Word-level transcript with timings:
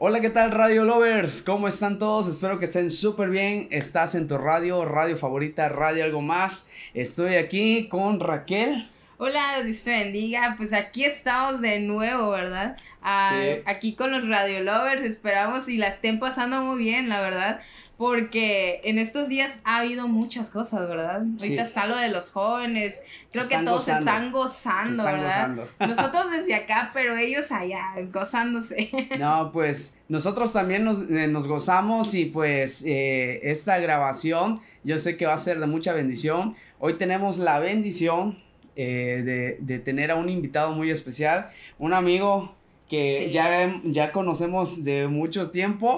Hola, 0.00 0.20
¿qué 0.20 0.30
tal 0.30 0.52
Radio 0.52 0.84
Lovers? 0.84 1.42
¿Cómo 1.42 1.66
están 1.66 1.98
todos? 1.98 2.28
Espero 2.28 2.60
que 2.60 2.66
estén 2.66 2.92
súper 2.92 3.30
bien. 3.30 3.66
Estás 3.72 4.14
en 4.14 4.28
tu 4.28 4.38
radio, 4.38 4.84
radio 4.84 5.16
favorita, 5.16 5.68
radio 5.68 6.04
algo 6.04 6.22
más. 6.22 6.70
Estoy 6.94 7.34
aquí 7.34 7.88
con 7.88 8.20
Raquel. 8.20 8.88
Hola, 9.16 9.60
Dios 9.64 9.82
te 9.82 9.90
bendiga. 9.90 10.54
Pues 10.56 10.72
aquí 10.72 11.04
estamos 11.04 11.60
de 11.60 11.80
nuevo, 11.80 12.30
¿verdad? 12.30 12.76
Ah, 13.02 13.40
aquí 13.66 13.96
con 13.96 14.12
los 14.12 14.28
Radio 14.28 14.62
Lovers. 14.62 15.02
Esperamos 15.02 15.68
y 15.68 15.78
la 15.78 15.88
estén 15.88 16.20
pasando 16.20 16.62
muy 16.62 16.78
bien, 16.78 17.08
la 17.08 17.20
verdad 17.20 17.60
porque 17.98 18.80
en 18.84 18.96
estos 18.98 19.28
días 19.28 19.58
ha 19.64 19.78
habido 19.78 20.06
muchas 20.06 20.50
cosas, 20.50 20.88
¿verdad? 20.88 21.24
Ahorita 21.40 21.62
está 21.62 21.84
lo 21.84 21.96
de 21.96 22.10
los 22.10 22.30
jóvenes, 22.30 23.02
creo 23.32 23.48
que 23.48 23.58
todos 23.58 23.88
están 23.88 24.30
gozando, 24.30 25.02
¿verdad? 25.02 25.50
Nosotros 25.80 26.30
desde 26.30 26.54
acá, 26.54 26.92
pero 26.94 27.16
ellos 27.16 27.50
allá, 27.50 27.82
gozándose. 28.12 28.90
No, 29.18 29.50
pues 29.52 29.98
nosotros 30.08 30.52
también 30.52 30.84
nos, 30.84 31.02
eh, 31.10 31.28
gozamos 31.48 32.14
y 32.14 32.26
pues 32.26 32.84
eh, 32.86 33.40
esta 33.42 33.78
grabación 33.78 34.60
yo 34.84 34.96
sé 34.96 35.16
que 35.16 35.26
va 35.26 35.34
a 35.34 35.38
ser 35.38 35.58
de 35.58 35.66
mucha 35.66 35.92
bendición. 35.92 36.54
Hoy 36.78 36.94
tenemos 36.94 37.38
la 37.38 37.58
bendición 37.58 38.38
eh, 38.76 39.22
de, 39.24 39.58
de 39.60 39.80
tener 39.80 40.12
a 40.12 40.14
un 40.14 40.28
invitado 40.28 40.70
muy 40.70 40.90
especial, 40.92 41.50
un 41.80 41.94
amigo 41.94 42.54
que 42.88 43.30
ya, 43.30 43.80
ya 43.84 44.12
conocemos 44.12 44.84
de 44.84 45.08
mucho 45.08 45.50
tiempo, 45.50 45.96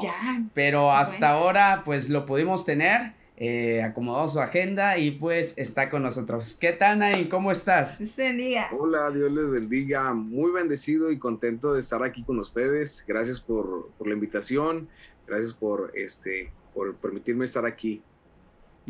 pero 0.55 0.91
hasta 0.91 1.31
ahora 1.31 1.83
pues 1.85 2.11
lo 2.11 2.27
pudimos 2.27 2.65
tener. 2.65 3.19
Eh, 3.43 3.83
acomodó 3.83 4.29
su 4.29 4.39
agenda 4.39 4.99
y 4.99 5.13
pues 5.13 5.57
está 5.57 5.89
con 5.89 6.03
nosotros. 6.03 6.59
¿Qué 6.61 6.75
tal, 6.75 6.99
Nain? 6.99 7.27
¿Cómo 7.27 7.51
estás? 7.51 7.99
bendiga. 8.19 8.69
Hola, 8.79 9.11
Dios 9.11 9.33
les 9.33 9.49
bendiga. 9.49 10.13
Muy 10.13 10.53
bendecido 10.53 11.11
y 11.11 11.19
contento 11.19 11.73
de 11.73 11.81
estar 11.81 12.03
aquí 12.03 12.23
con 12.23 12.39
ustedes. 12.39 13.03
Gracias 13.09 13.41
por, 13.41 13.93
por 13.97 14.09
la 14.09 14.13
invitación. 14.13 14.91
Gracias 15.27 15.55
por, 15.55 15.91
este, 15.95 16.53
por 16.75 16.95
permitirme 16.97 17.47
estar 17.47 17.65
aquí. 17.65 18.03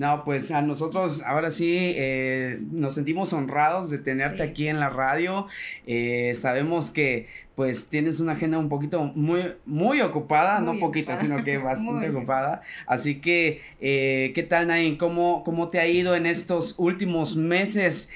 No, 0.01 0.25
pues 0.25 0.51
a 0.51 0.63
nosotros 0.63 1.23
ahora 1.27 1.51
sí 1.51 1.93
eh, 1.95 2.59
nos 2.73 2.95
sentimos 2.95 3.35
honrados 3.35 3.91
de 3.91 3.99
tenerte 3.99 4.43
aquí 4.43 4.67
en 4.67 4.81
la 4.81 4.89
radio. 4.89 5.47
Eh, 5.87 6.33
sabemos 6.35 6.91
que 6.91 7.29
pues 7.55 7.91
tienes 7.91 8.19
una 8.19 8.33
agenda 8.33 8.59
un 8.59 8.71
poquito 8.71 9.05
muy, 9.15 9.57
muy 9.67 10.01
ocupada, 10.01 10.63
no 10.63 10.79
poquita, 10.79 11.19
sino 11.19 11.45
que 11.45 11.59
bastante 11.59 12.09
ocupada. 12.09 12.63
Así 12.87 13.21
que, 13.21 13.61
eh, 13.83 14.33
¿qué 14.35 14.43
tal, 14.43 14.69
Nain? 14.69 14.97
¿Cómo, 14.97 15.45
¿Cómo 15.45 15.69
te 15.69 15.81
ha 15.81 15.87
ido 15.87 16.17
en 16.17 16.25
estos 16.25 16.77
últimos 16.79 17.37
meses, 17.37 18.09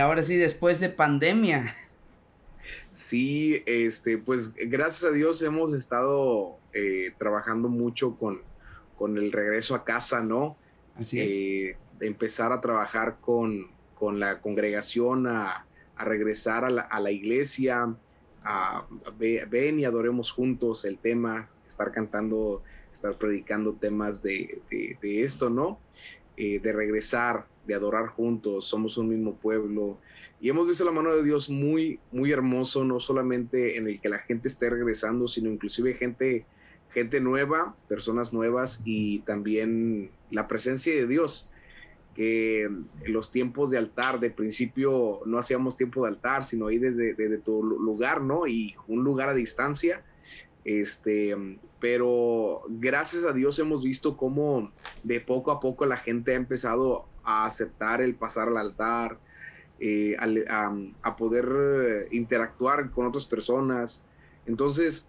ahora 0.00 0.22
sí, 0.22 0.36
después 0.36 0.78
de 0.78 0.90
pandemia? 0.90 1.74
Sí, 2.92 3.64
este, 3.66 4.16
pues 4.16 4.54
gracias 4.54 5.10
a 5.10 5.12
Dios 5.12 5.42
hemos 5.42 5.72
estado 5.72 6.60
trabajando 7.18 7.68
mucho 7.68 8.14
con, 8.14 8.42
con 8.96 9.18
el 9.18 9.32
regreso 9.32 9.74
a 9.74 9.82
casa, 9.82 10.20
¿no? 10.20 10.61
Así 10.96 11.20
eh, 11.20 11.76
empezar 12.00 12.52
a 12.52 12.60
trabajar 12.60 13.18
con, 13.20 13.68
con 13.94 14.20
la 14.20 14.40
congregación, 14.40 15.26
a, 15.26 15.66
a 15.96 16.04
regresar 16.04 16.64
a 16.64 16.70
la, 16.70 16.82
a 16.82 17.00
la, 17.00 17.10
iglesia, 17.10 17.94
a, 18.44 18.86
ven 19.18 19.80
y 19.80 19.84
adoremos 19.84 20.30
juntos 20.30 20.84
el 20.84 20.98
tema, 20.98 21.48
estar 21.66 21.92
cantando, 21.92 22.62
estar 22.90 23.16
predicando 23.16 23.72
temas 23.74 24.22
de, 24.22 24.60
de, 24.70 25.22
esto, 25.22 25.48
¿no? 25.50 25.78
Eh, 26.36 26.60
de 26.60 26.72
regresar, 26.72 27.46
de 27.66 27.74
adorar 27.74 28.08
juntos, 28.08 28.66
somos 28.66 28.96
un 28.98 29.08
mismo 29.08 29.34
pueblo. 29.34 29.98
Y 30.40 30.48
hemos 30.48 30.66
visto 30.66 30.84
la 30.84 30.92
mano 30.92 31.14
de 31.14 31.22
Dios 31.22 31.48
muy, 31.48 32.00
muy 32.10 32.32
hermoso, 32.32 32.84
no 32.84 33.00
solamente 33.00 33.76
en 33.76 33.86
el 33.86 34.00
que 34.00 34.08
la 34.08 34.18
gente 34.18 34.48
esté 34.48 34.70
regresando, 34.70 35.28
sino 35.28 35.50
inclusive 35.50 35.94
gente 35.94 36.44
gente 36.92 37.20
nueva, 37.20 37.74
personas 37.88 38.32
nuevas 38.32 38.82
y 38.84 39.20
también 39.20 40.10
la 40.30 40.48
presencia 40.48 40.94
de 40.94 41.06
Dios, 41.06 41.50
que 42.14 42.70
los 43.06 43.32
tiempos 43.32 43.70
de 43.70 43.78
altar, 43.78 44.20
de 44.20 44.30
principio 44.30 45.20
no 45.24 45.38
hacíamos 45.38 45.76
tiempo 45.76 46.02
de 46.02 46.10
altar, 46.10 46.44
sino 46.44 46.66
ahí 46.66 46.78
desde, 46.78 47.14
desde 47.14 47.38
tu 47.38 47.62
lugar, 47.62 48.20
¿no? 48.20 48.46
Y 48.46 48.74
un 48.86 49.02
lugar 49.02 49.30
a 49.30 49.34
distancia. 49.34 50.04
Este, 50.64 51.34
pero 51.80 52.62
gracias 52.68 53.24
a 53.24 53.32
Dios 53.32 53.58
hemos 53.58 53.82
visto 53.82 54.16
cómo 54.16 54.70
de 55.02 55.20
poco 55.20 55.50
a 55.50 55.58
poco 55.58 55.86
la 55.86 55.96
gente 55.96 56.32
ha 56.32 56.36
empezado 56.36 57.06
a 57.24 57.46
aceptar 57.46 58.00
el 58.00 58.14
pasar 58.14 58.48
al 58.48 58.58
altar, 58.58 59.18
eh, 59.80 60.14
a, 60.20 60.76
a, 61.02 61.16
poder 61.16 62.06
interactuar 62.12 62.90
con 62.90 63.06
otras 63.06 63.26
personas. 63.26 64.06
Entonces, 64.46 65.08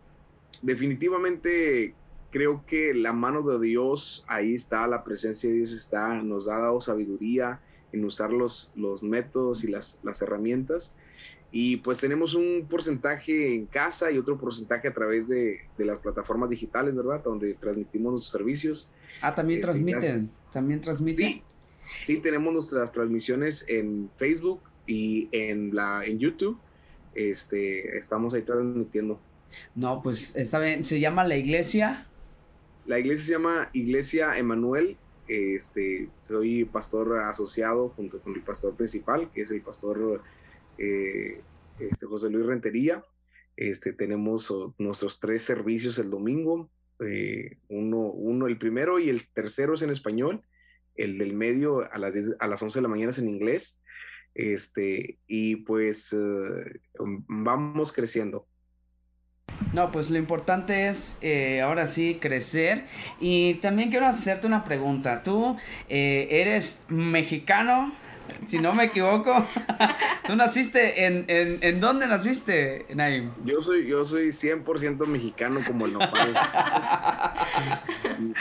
definitivamente 0.62 1.96
creo 2.31 2.66
que 2.66 2.94
la 2.94 3.14
mano 3.14 3.44
de 3.44 3.64
Dios 3.64 4.25
ahí 4.28 4.56
está, 4.56 4.88
la 4.88 5.03
presencia 5.03 5.50
de 5.50 5.58
Dios 5.58 5.72
está, 5.72 6.16
nos 6.24 6.47
ha 6.47 6.59
dado 6.59 6.81
sabiduría 6.81 7.62
en 7.91 8.03
usar 8.06 8.34
los, 8.34 8.72
los 8.75 9.03
métodos 9.03 9.63
y 9.63 9.68
las, 9.68 10.00
las 10.03 10.22
herramientas. 10.22 10.96
Y 11.52 11.78
pues 11.78 12.00
tenemos 12.00 12.34
un 12.34 12.66
porcentaje 12.68 13.53
en 13.53 13.68
casa 13.68 14.09
y 14.09 14.18
otro 14.18 14.40
porcentaje 14.40 14.88
a 14.88 14.94
través 14.94 15.28
de, 15.28 15.59
de 15.78 15.86
las 15.86 15.97
plataformas 16.00 16.50
digitales, 16.50 16.96
¿verdad? 16.96 17.24
Donde 17.24 17.53
transmitimos 17.53 18.13
nuestros 18.13 18.31
servicios. 18.31 18.92
Ah, 19.22 19.36
también 19.36 19.59
este, 19.59 19.72
transmiten, 19.72 20.31
también 20.52 20.81
transmiten. 20.81 21.28
Sí, 21.28 21.44
sí, 21.86 22.18
tenemos 22.18 22.52
nuestras 22.52 22.92
transmisiones 22.92 23.63
en 23.69 24.09
Facebook 24.18 24.62
y 24.88 25.30
en, 25.31 25.75
la, 25.75 26.03
en 26.03 26.18
YouTube. 26.18 26.58
Este, 27.13 27.96
estamos 27.96 28.34
ahí 28.34 28.42
transmitiendo. 28.42 29.19
No, 29.75 30.02
pues 30.02 30.36
está 30.36 30.59
bien. 30.59 30.84
¿Se 30.84 31.00
llama 31.00 31.24
la 31.24 31.38
iglesia? 31.38 32.08
La 32.86 33.00
iglesia 33.00 33.25
se 33.25 33.31
llama 33.34 33.69
Iglesia 33.74 34.38
Emanuel. 34.38 34.97
Este, 35.28 36.09
soy 36.22 36.66
pastor 36.66 37.18
asociado 37.19 37.90
junto 37.90 38.22
con 38.22 38.36
el 38.36 38.42
pastor 38.42 38.75
principal, 38.75 39.31
que 39.31 39.42
es 39.42 39.52
el 39.52 39.62
pastor 39.62 40.22
eh, 40.78 41.42
este, 41.80 42.06
José 42.06 42.30
Luis 42.30 42.46
Rentería. 42.46 43.03
Este, 43.56 43.94
tenemos 43.94 44.53
nuestros 44.78 45.19
tres 45.19 45.44
servicios 45.44 46.00
el 46.00 46.09
domingo. 46.09 46.69
Eh, 47.00 47.58
uno, 47.69 48.00
uno, 48.00 48.47
el 48.47 48.58
primero 48.58 49.00
y 49.00 49.09
el 49.09 49.28
tercero 49.30 49.75
es 49.75 49.81
en 49.81 49.90
español. 49.90 50.44
El 50.96 51.18
del 51.18 51.34
medio 51.34 51.92
a 51.92 51.97
las, 51.97 52.16
a 52.40 52.47
las 52.47 52.62
11 52.62 52.80
de 52.80 52.84
la 52.84 52.90
mañana 52.90 53.12
es 53.12 53.19
en 53.19 53.30
inglés. 53.30 53.81
Este, 54.36 55.19
y 55.28 55.58
pues 55.58 56.13
eh, 56.13 56.80
vamos 57.28 57.94
creciendo. 57.94 58.47
No, 59.74 59.92
pues 59.92 60.12
lo 60.12 60.20
importante 60.20 60.88
es 60.88 61.18
eh, 61.22 61.62
ahora 61.62 61.88
sí 61.88 62.20
crecer. 62.22 62.86
Y 63.20 63.56
también 63.56 63.90
quiero 63.90 64.06
hacerte 64.06 64.46
una 64.46 64.64
pregunta. 64.64 65.24
¿Tú 65.24 65.58
eh, 65.90 66.28
eres 66.30 66.86
mexicano? 66.90 67.92
Si 68.46 68.59
no 68.59 68.74
me 68.74 68.86
equivoco. 68.86 69.46
¿Tú 70.28 70.36
naciste 70.36 71.06
en, 71.06 71.26
en, 71.28 71.58
en 71.62 71.80
dónde 71.81 72.06
naciste, 72.08 72.86
Naim? 72.94 73.31
Yo 73.46 73.62
soy, 73.62 73.88
yo 73.88 74.06
soy 74.06 74.28
100% 74.28 75.06
mexicano 75.08 75.60
como 75.66 75.88
el 75.88 75.94
nopal. 75.94 76.34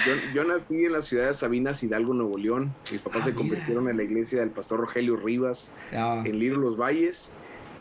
yo, 0.06 0.12
yo, 0.34 0.44
nací 0.44 0.84
en 0.84 0.92
la 0.92 1.02
ciudad 1.02 1.28
de 1.28 1.34
Sabinas, 1.34 1.82
Hidalgo, 1.82 2.12
Nuevo 2.14 2.36
León. 2.36 2.74
Mis 2.92 3.00
papás 3.00 3.22
ah, 3.22 3.26
se 3.26 3.34
convirtieron 3.34 3.88
en 3.88 3.96
la 3.96 4.02
iglesia 4.02 4.40
del 4.40 4.50
pastor 4.50 4.80
Rogelio 4.80 5.16
Rivas 5.16 5.74
ah. 5.94 6.22
en 6.24 6.38
Liro 6.38 6.58
Los 6.58 6.76
Valles. 6.76 7.34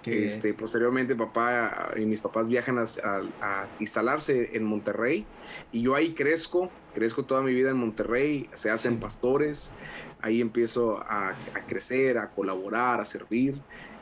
Este, 0.05 0.53
posteriormente 0.53 1.15
papá 1.15 1.91
y 1.95 2.05
mis 2.05 2.19
papás 2.19 2.47
viajan 2.47 2.79
a, 2.79 3.67
instalarse 3.79 4.49
en 4.53 4.63
Monterrey 4.63 5.25
y 5.71 5.81
yo 5.81 5.95
ahí 5.95 6.13
crezco, 6.13 6.71
crezco 6.93 7.25
toda 7.25 7.41
mi 7.41 7.53
vida 7.53 7.69
en 7.69 7.77
Monterrey, 7.77 8.49
se 8.53 8.69
hacen 8.69 8.99
pastores, 8.99 9.73
ahí 10.21 10.41
empiezo 10.41 10.97
a, 10.97 11.35
crecer, 11.67 12.17
a 12.17 12.29
colaborar, 12.29 12.99
a 12.99 13.05
servir 13.05 13.55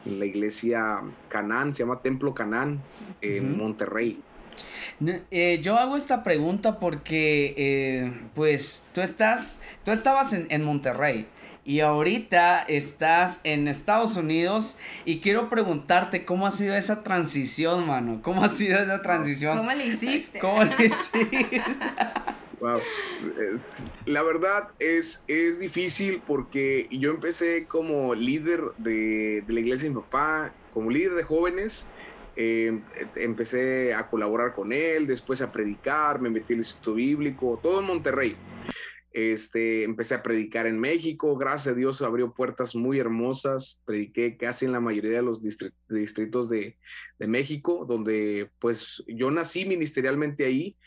en 0.05 0.19
la 0.19 0.25
iglesia 0.25 1.01
Canán, 1.27 1.75
se 1.75 1.83
llama 1.83 2.01
Templo 2.01 2.33
Canán 2.33 2.81
en 3.21 3.57
Monterrey. 3.57 4.21
Eh, 5.31 5.59
yo 5.61 5.77
hago 5.77 5.97
esta 5.97 6.23
pregunta 6.23 6.79
porque, 6.79 7.53
eh, 7.57 8.13
pues, 8.35 8.85
tú 8.93 9.01
estás, 9.01 9.61
tú 9.85 9.91
estabas 9.91 10.33
en, 10.33 10.47
en 10.49 10.63
Monterrey 10.63 11.27
y 11.65 11.81
ahorita 11.81 12.63
estás 12.63 13.41
en 13.43 13.67
Estados 13.67 14.15
Unidos 14.15 14.77
y 15.05 15.19
quiero 15.19 15.49
preguntarte 15.49 16.25
cómo 16.25 16.47
ha 16.47 16.51
sido 16.51 16.75
esa 16.75 17.03
transición, 17.03 17.85
mano. 17.85 18.21
¿Cómo 18.21 18.43
ha 18.43 18.49
sido 18.49 18.79
esa 18.79 19.01
transición? 19.01 19.57
¿Cómo 19.57 19.71
le 19.71 19.87
hiciste? 19.87 20.39
¿Cómo 20.41 20.63
le 20.63 20.85
hiciste? 20.85 21.61
Wow. 22.59 22.79
La 24.05 24.23
verdad 24.23 24.69
es, 24.79 25.23
es 25.27 25.59
difícil 25.59 26.21
porque 26.25 26.87
yo 26.91 27.11
empecé 27.11 27.65
como 27.65 28.15
líder 28.15 28.61
de, 28.77 29.43
de 29.45 29.53
la 29.53 29.59
iglesia 29.59 29.89
de 29.89 29.95
mi 29.95 30.01
papá, 30.01 30.53
como 30.73 30.89
líder 30.89 31.13
de 31.13 31.23
jóvenes. 31.23 31.89
Eh, 32.35 32.79
empecé 33.15 33.93
a 33.93 34.07
colaborar 34.07 34.53
con 34.53 34.71
él, 34.71 35.07
después 35.07 35.41
a 35.41 35.51
predicar, 35.51 36.21
me 36.21 36.29
metí 36.29 36.53
en 36.53 36.59
el 36.59 36.61
Instituto 36.61 36.93
Bíblico, 36.93 37.59
todo 37.61 37.81
en 37.81 37.85
Monterrey. 37.85 38.37
Este, 39.11 39.83
empecé 39.83 40.15
a 40.15 40.21
predicar 40.21 40.67
en 40.67 40.79
México, 40.79 41.35
gracias 41.35 41.73
a 41.73 41.77
Dios 41.77 42.01
abrió 42.03 42.33
puertas 42.33 42.75
muy 42.75 42.99
hermosas, 42.99 43.81
prediqué 43.85 44.37
casi 44.37 44.65
en 44.65 44.71
la 44.71 44.79
mayoría 44.79 45.13
de 45.13 45.23
los 45.23 45.41
distritos 45.41 46.47
de, 46.47 46.77
de 47.17 47.27
México, 47.27 47.85
donde 47.89 48.51
pues 48.59 49.03
yo 49.07 49.31
nací 49.31 49.65
ministerialmente 49.65 50.45
ahí, 50.45 50.77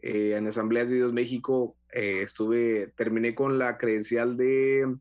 eh, 0.00 0.36
en 0.36 0.46
Asambleas 0.46 0.88
de 0.88 0.96
Dios 0.96 1.12
México, 1.12 1.76
eh, 1.92 2.22
estuve, 2.22 2.92
terminé 2.96 3.34
con 3.34 3.58
la 3.58 3.76
credencial 3.76 4.36
de 4.36 4.96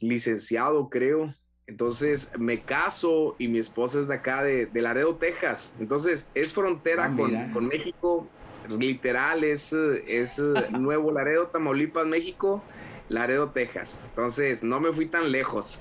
licenciado, 0.00 0.90
creo, 0.90 1.34
entonces 1.66 2.30
me 2.38 2.62
caso 2.62 3.34
y 3.38 3.48
mi 3.48 3.58
esposa 3.58 4.00
es 4.00 4.08
de 4.08 4.14
acá, 4.14 4.42
de, 4.42 4.66
de 4.66 4.82
Laredo, 4.82 5.16
Texas. 5.16 5.74
Entonces 5.80 6.30
es 6.34 6.52
frontera 6.52 7.06
ah, 7.06 7.16
con, 7.16 7.52
con, 7.52 7.66
México 7.66 8.28
literal 8.68 9.44
es, 9.44 9.72
es 9.72 10.38
Nuevo 10.70 11.12
Laredo, 11.12 11.48
Tamaulipas, 11.48 12.06
México, 12.06 12.62
Laredo, 13.08 13.50
Texas. 13.50 14.02
Entonces, 14.10 14.62
no 14.62 14.80
me 14.80 14.92
fui 14.92 15.06
tan 15.06 15.30
lejos. 15.30 15.80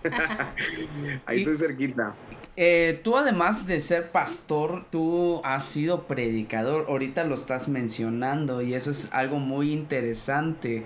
Ahí 1.26 1.40
estoy 1.40 1.56
cerquita. 1.56 2.16
Eh, 2.58 3.02
tú 3.04 3.18
además 3.18 3.68
de 3.68 3.82
ser 3.82 4.12
pastor, 4.12 4.86
tú 4.90 5.42
has 5.44 5.66
sido 5.66 6.08
predicador, 6.08 6.86
ahorita 6.88 7.26
lo 7.26 7.36
estás 7.36 7.68
mencionando 7.68 8.62
y 8.62 8.76
eso 8.76 8.92
es 8.92 9.12
algo 9.12 9.40
muy 9.40 9.74
interesante. 9.74 10.86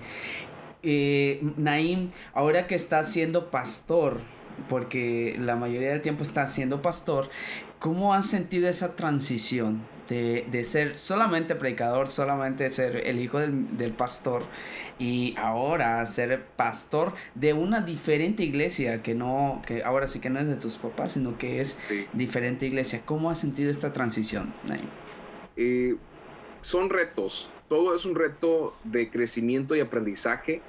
Eh, 0.82 1.40
Naim, 1.56 2.10
ahora 2.34 2.66
que 2.66 2.74
estás 2.74 3.12
siendo 3.12 3.50
pastor, 3.50 4.18
porque 4.68 5.36
la 5.38 5.54
mayoría 5.54 5.90
del 5.90 6.00
tiempo 6.00 6.24
estás 6.24 6.52
siendo 6.52 6.82
pastor, 6.82 7.30
¿cómo 7.78 8.14
has 8.14 8.26
sentido 8.26 8.68
esa 8.68 8.96
transición? 8.96 9.82
De, 10.10 10.64
ser 10.64 10.98
solamente 10.98 11.54
predicador, 11.54 12.08
solamente 12.08 12.68
ser 12.70 12.96
el 13.06 13.20
hijo 13.20 13.38
del, 13.38 13.92
pastor 13.92 14.44
y 14.98 15.34
ahora 15.38 16.04
ser 16.06 16.44
pastor 16.56 17.14
de 17.34 17.52
una 17.52 17.80
diferente 17.80 18.42
iglesia 18.42 19.02
que 19.02 19.14
no, 19.14 19.62
que 19.66 19.84
ahora 19.84 20.06
sí 20.06 20.20
que 20.20 20.30
no 20.30 20.40
es 20.40 20.48
de 20.48 20.56
tus 20.56 20.76
papás, 20.76 21.12
sino 21.12 21.38
que 21.38 21.60
es 21.60 21.78
diferente 22.12 22.66
iglesia. 22.66 23.02
¿Cómo 23.04 23.30
has 23.30 23.38
sentido 23.38 23.70
esta 23.70 23.92
transición, 23.92 24.52
eh, 25.56 25.96
son 26.62 26.90
retos, 26.90 27.48
todo 27.68 27.94
es 27.94 28.04
un 28.04 28.16
reto 28.16 28.74
de 28.84 29.10
crecimiento 29.10 29.76
y 29.76 29.80
aprendizaje. 29.80 30.60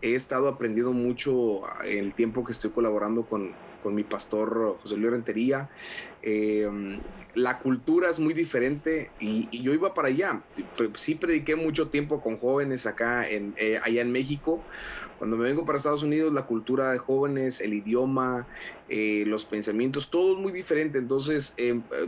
He 0.00 0.14
estado 0.14 0.48
aprendiendo 0.48 0.92
mucho 0.92 1.62
en 1.84 1.98
el 1.98 2.14
tiempo 2.14 2.44
que 2.44 2.52
estoy 2.52 2.70
colaborando 2.70 3.24
con, 3.24 3.52
con 3.82 3.94
mi 3.94 4.04
pastor 4.04 4.78
José 4.82 4.96
Luis. 4.96 5.08
Eh, 6.22 6.68
la 7.34 7.58
cultura 7.58 8.10
es 8.10 8.18
muy 8.18 8.34
diferente 8.34 9.10
y, 9.20 9.48
yo 9.62 9.72
iba 9.72 9.94
para 9.94 10.08
allá. 10.08 10.42
Sí 10.94 11.14
prediqué 11.14 11.56
mucho 11.56 11.88
tiempo 11.88 12.20
con 12.20 12.38
jóvenes 12.38 12.86
acá, 12.86 13.28
en, 13.28 13.54
eh, 13.56 13.78
allá 13.82 14.02
en 14.02 14.12
México. 14.12 14.62
Cuando 15.18 15.36
me 15.36 15.44
vengo 15.44 15.64
para 15.64 15.78
Estados 15.78 16.04
Unidos, 16.04 16.32
la 16.32 16.46
cultura 16.46 16.92
de 16.92 16.98
jóvenes, 16.98 17.60
el 17.60 17.74
idioma, 17.74 18.46
eh, 18.88 19.24
los 19.26 19.46
pensamientos, 19.46 20.10
todo 20.10 20.34
es 20.34 20.38
muy 20.38 20.52
diferente. 20.52 20.98
Entonces 20.98 21.56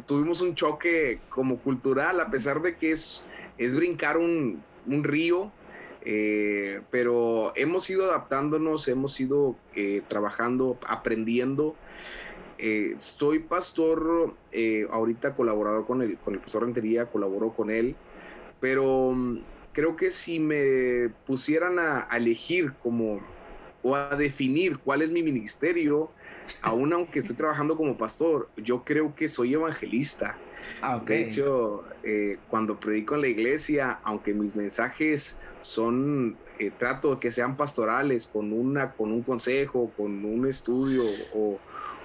tuvimos 0.06 0.42
un 0.42 0.54
choque 0.54 1.18
como 1.28 1.58
cultural, 1.58 2.20
a 2.20 2.30
pesar 2.30 2.62
de 2.62 2.76
que 2.76 2.92
es, 2.92 3.26
es 3.58 3.74
brincar 3.74 4.16
un, 4.16 4.62
un 4.86 5.02
río, 5.02 5.50
eh, 6.02 6.80
pero 6.90 7.52
hemos 7.56 7.88
ido 7.90 8.06
adaptándonos, 8.06 8.88
hemos 8.88 9.18
ido 9.20 9.56
eh, 9.74 10.02
trabajando, 10.08 10.78
aprendiendo. 10.86 11.76
Eh, 12.58 12.94
estoy 12.96 13.40
pastor, 13.40 14.34
ahorita 14.90 15.34
colaborador 15.34 15.86
con 15.86 16.02
el, 16.02 16.18
con 16.18 16.34
el 16.34 16.40
pastor 16.40 16.64
Rentería, 16.64 17.06
colaboro 17.06 17.54
con 17.54 17.70
él, 17.70 17.96
pero 18.60 19.12
mm, 19.12 19.38
creo 19.72 19.96
que 19.96 20.10
si 20.10 20.38
me 20.38 21.10
pusieran 21.26 21.78
a, 21.78 22.08
elegir 22.12 22.74
como 22.82 23.20
o 23.82 23.96
a 23.96 24.14
definir 24.14 24.78
cuál 24.78 25.00
es 25.00 25.10
mi 25.10 25.22
ministerio, 25.22 26.10
aún 26.60 26.92
aunque 26.92 27.20
estoy 27.20 27.36
trabajando 27.36 27.76
como 27.76 27.96
pastor, 27.96 28.50
yo 28.58 28.84
creo 28.84 29.14
que 29.14 29.28
soy 29.28 29.54
evangelista. 29.54 30.36
Ah, 30.82 31.00
De 31.02 31.22
hecho, 31.22 31.84
cuando 32.50 32.78
predico 32.78 33.14
en 33.14 33.22
la 33.22 33.28
iglesia, 33.28 34.00
aunque 34.04 34.34
mis 34.34 34.54
mensajes 34.54 35.40
son, 35.62 36.36
eh, 36.58 36.70
trato 36.76 37.14
de 37.14 37.20
que 37.20 37.30
sean 37.30 37.56
pastorales, 37.56 38.26
con, 38.26 38.52
una, 38.52 38.92
con 38.92 39.12
un 39.12 39.22
consejo, 39.22 39.92
con 39.96 40.24
un 40.24 40.46
estudio 40.46 41.04
o, 41.34 41.58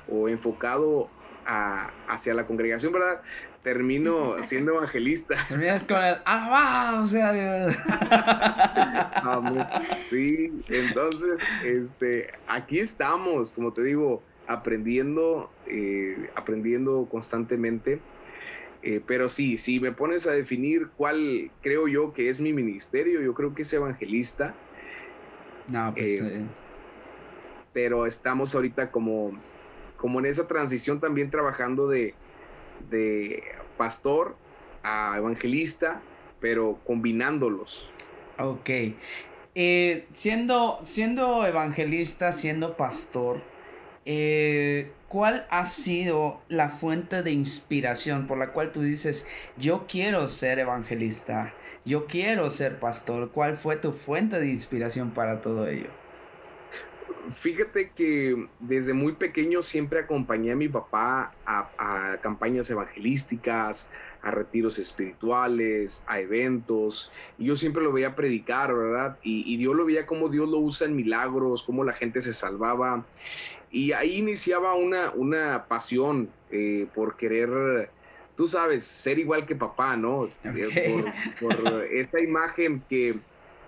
o 0.09 0.29
enfocado 0.29 1.09
a, 1.45 1.91
hacia 2.07 2.33
la 2.33 2.45
congregación, 2.45 2.93
¿verdad? 2.93 3.21
Termino 3.63 4.35
siendo 4.43 4.73
evangelista. 4.73 5.35
Terminas 5.47 5.83
con 5.83 6.03
el 6.03 6.15
alabado 6.25 7.07
sea 7.07 7.33
Dios. 7.33 7.75
sí, 10.09 10.51
entonces, 10.67 11.39
este, 11.63 12.33
aquí 12.47 12.79
estamos, 12.79 13.51
como 13.51 13.73
te 13.73 13.83
digo, 13.83 14.21
aprendiendo, 14.47 15.51
eh, 15.67 16.29
aprendiendo 16.35 17.07
constantemente. 17.09 17.99
Eh, 18.87 19.01
pero 19.03 19.29
sí, 19.29 19.57
si 19.57 19.79
me 19.79 19.91
pones 19.91 20.27
a 20.27 20.31
definir 20.31 20.89
cuál 20.95 21.49
creo 21.63 21.87
yo 21.87 22.13
que 22.13 22.29
es 22.29 22.39
mi 22.39 22.53
ministerio, 22.53 23.19
yo 23.19 23.33
creo 23.33 23.55
que 23.55 23.63
es 23.63 23.73
evangelista. 23.73 24.53
No, 25.67 25.91
pues. 25.91 26.21
Eh, 26.21 26.27
eh. 26.35 26.41
Pero 27.73 28.05
estamos 28.05 28.53
ahorita 28.53 28.91
como, 28.91 29.31
como 29.97 30.19
en 30.19 30.27
esa 30.27 30.47
transición 30.47 30.99
también 30.99 31.31
trabajando 31.31 31.87
de, 31.87 32.13
de 32.91 33.41
pastor 33.75 34.35
a 34.83 35.15
evangelista, 35.17 35.99
pero 36.39 36.79
combinándolos. 36.85 37.89
Ok. 38.37 38.69
siendo, 40.11 40.77
siendo 40.83 41.43
evangelista, 41.43 42.31
siendo 42.31 42.77
pastor, 42.77 43.41
eh, 44.05 44.91
¿cuál 45.07 45.47
ha 45.49 45.65
sido 45.65 46.41
la 46.47 46.69
fuente 46.69 47.23
de 47.23 47.31
inspiración 47.31 48.27
por 48.27 48.37
la 48.37 48.51
cual 48.51 48.71
tú 48.71 48.81
dices, 48.81 49.27
yo 49.57 49.85
quiero 49.87 50.27
ser 50.27 50.59
evangelista, 50.59 51.53
yo 51.85 52.05
quiero 52.05 52.49
ser 52.49 52.79
pastor? 52.79 53.31
¿Cuál 53.31 53.57
fue 53.57 53.77
tu 53.77 53.91
fuente 53.91 54.39
de 54.39 54.47
inspiración 54.47 55.11
para 55.11 55.41
todo 55.41 55.67
ello? 55.67 55.89
Fíjate 57.33 57.89
que 57.89 58.47
desde 58.59 58.93
muy 58.93 59.13
pequeño 59.13 59.63
siempre 59.63 59.99
acompañé 59.99 60.51
a 60.51 60.55
mi 60.55 60.67
papá 60.69 61.33
a, 61.45 62.17
campañas 62.21 62.69
evangelísticas, 62.69 63.89
a 64.25 64.31
retiros 64.31 64.79
espirituales, 64.79 66.03
a 66.07 66.19
eventos, 66.19 67.11
y 67.37 67.45
yo 67.45 67.55
siempre 67.55 67.83
lo 67.83 67.93
veía 67.93 68.15
predicar, 68.15 68.75
¿verdad? 68.75 69.19
Y, 69.21 69.53
y 69.53 69.57
Dios 69.57 69.75
lo 69.75 69.85
veía 69.85 70.07
como 70.07 70.29
Dios 70.29 70.49
lo 70.49 70.57
usa 70.57 70.87
en 70.87 70.95
milagros, 70.95 71.63
cómo 71.63 71.83
la 71.83 71.93
gente 71.93 72.21
se 72.21 72.33
salvaba. 72.33 73.05
Y 73.69 73.91
ahí 73.91 74.17
iniciaba 74.17 74.73
una, 74.73 75.11
una 75.11 75.65
pasión 75.67 76.29
eh, 76.49 76.87
por 76.95 77.17
querer, 77.17 77.91
tú 78.35 78.47
sabes, 78.47 78.83
ser 78.83 79.19
igual 79.19 79.45
que 79.45 79.55
papá, 79.55 79.95
¿no? 79.95 80.27
Eh, 80.43 81.05
por, 81.39 81.83
esa 81.91 82.19
imagen 82.19 82.81
que, 82.89 83.19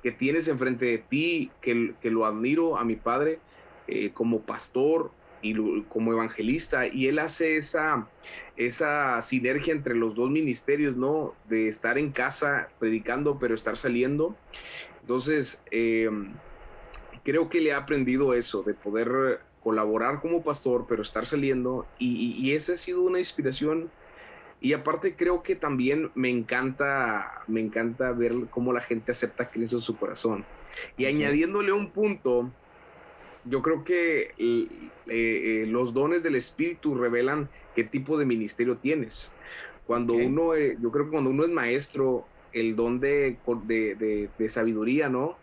que, 0.01 0.11
tienes 0.11 0.47
enfrente 0.47 0.85
de 0.85 0.97
ti, 0.97 1.51
que, 1.61 1.93
que 2.01 2.09
lo 2.09 2.25
admiro 2.25 2.77
a 2.77 2.83
mi 2.83 2.95
padre 2.95 3.39
eh, 3.87 4.09
como 4.11 4.41
pastor 4.41 5.11
y 5.41 5.81
como 5.83 6.13
evangelista, 6.13 6.87
y 6.87 7.07
él 7.07 7.19
hace 7.19 7.57
esa, 7.57 8.07
esa 8.55 9.21
sinergia 9.21 9.73
entre 9.73 9.95
los 9.95 10.15
dos 10.15 10.29
ministerios, 10.29 10.95
¿no? 10.95 11.33
De 11.47 11.67
estar 11.67 11.97
en 11.97 12.11
casa 12.11 12.69
predicando, 12.79 13.37
pero 13.39 13.55
estar 13.55 13.77
saliendo. 13.77 14.35
Entonces, 15.01 15.63
creo 17.27 17.49
que 17.49 17.61
le 17.61 17.73
ha 17.73 17.77
aprendido 17.77 18.33
eso, 18.33 18.63
de 18.63 18.73
poder 18.73 19.41
colaborar 19.67 20.21
como 20.21 20.43
pastor, 20.43 20.85
pero 20.87 21.01
estar 21.01 21.25
saliendo. 21.25 21.85
Y, 21.99 22.53
esa 22.53 22.71
ha 22.71 22.77
sido 22.77 23.01
una 23.01 23.19
inspiración. 23.19 23.91
Y 24.61 24.71
aparte 24.71 25.13
creo 25.13 25.43
que 25.43 25.55
también 25.55 26.09
me 26.15 26.29
encanta, 26.29 27.43
me 27.47 27.59
encanta 27.59 28.13
ver 28.13 28.33
cómo 28.49 28.71
la 28.71 28.79
gente 28.79 29.11
acepta 29.11 29.43
a 29.43 29.51
Cristo 29.51 29.75
en 29.75 29.81
su 29.81 29.97
corazón. 29.97 30.45
Y 30.95 31.05
añadiéndole 31.05 31.73
un 31.73 31.91
punto, 31.91 32.49
yo 33.49 33.61
creo 33.61 33.83
que 33.83 34.31
eh, 34.37 34.67
eh, 35.07 35.65
los 35.67 35.93
dones 35.93 36.23
del 36.23 36.35
Espíritu 36.35 36.95
revelan 36.95 37.49
qué 37.75 37.83
tipo 37.83 38.17
de 38.17 38.25
ministerio 38.25 38.77
tienes. 38.77 39.33
Cuando 39.85 40.13
uno, 40.13 40.53
eh, 40.53 40.77
yo 40.81 40.91
creo 40.91 41.05
que 41.05 41.11
cuando 41.11 41.29
uno 41.29 41.43
es 41.43 41.49
maestro, 41.49 42.25
el 42.51 42.75
don 42.75 42.99
de, 42.99 43.37
de, 43.65 44.29
de 44.37 44.49
sabiduría, 44.49 45.09
¿no? 45.09 45.37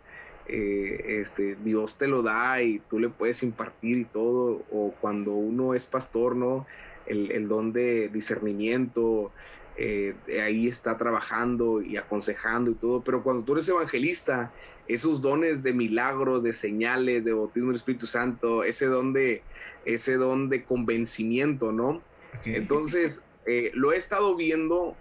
Este, 0.47 1.55
Dios 1.63 1.97
te 1.97 2.07
lo 2.07 2.21
da 2.21 2.61
y 2.61 2.79
tú 2.87 2.99
le 2.99 3.09
puedes 3.09 3.41
impartir 3.41 3.97
y 3.97 4.05
todo, 4.05 4.63
o 4.71 4.93
cuando 5.01 5.31
uno 5.31 5.73
es 5.73 5.87
pastor, 5.87 6.35
¿no? 6.35 6.67
El, 7.07 7.47
don 7.47 7.73
de 7.73 8.09
discernimiento, 8.09 9.31
eh, 9.77 10.15
ahí 10.41 10.67
está 10.67 10.97
trabajando 10.97 11.81
y 11.81 11.97
aconsejando 11.97 12.71
y 12.71 12.75
todo, 12.75 13.01
pero 13.01 13.23
cuando 13.23 13.43
tú 13.43 13.53
eres 13.53 13.67
evangelista, 13.69 14.51
esos 14.87 15.21
dones 15.21 15.63
de 15.63 15.73
milagros, 15.73 16.43
de 16.43 16.53
señales, 16.53 17.25
de 17.25 17.33
bautismo 17.33 17.69
del 17.69 17.77
Espíritu 17.77 18.05
Santo, 18.05 18.63
ese 18.63 18.85
don 18.85 19.13
de, 19.13 19.41
ese 19.85 20.15
don 20.15 20.49
de 20.49 20.63
convencimiento, 20.63 21.71
¿no? 21.71 22.01
Entonces, 22.45 23.25
eh, 23.45 23.71
lo 23.73 23.93
he 23.93 23.97
estado 23.97 24.35
viendo 24.35 24.95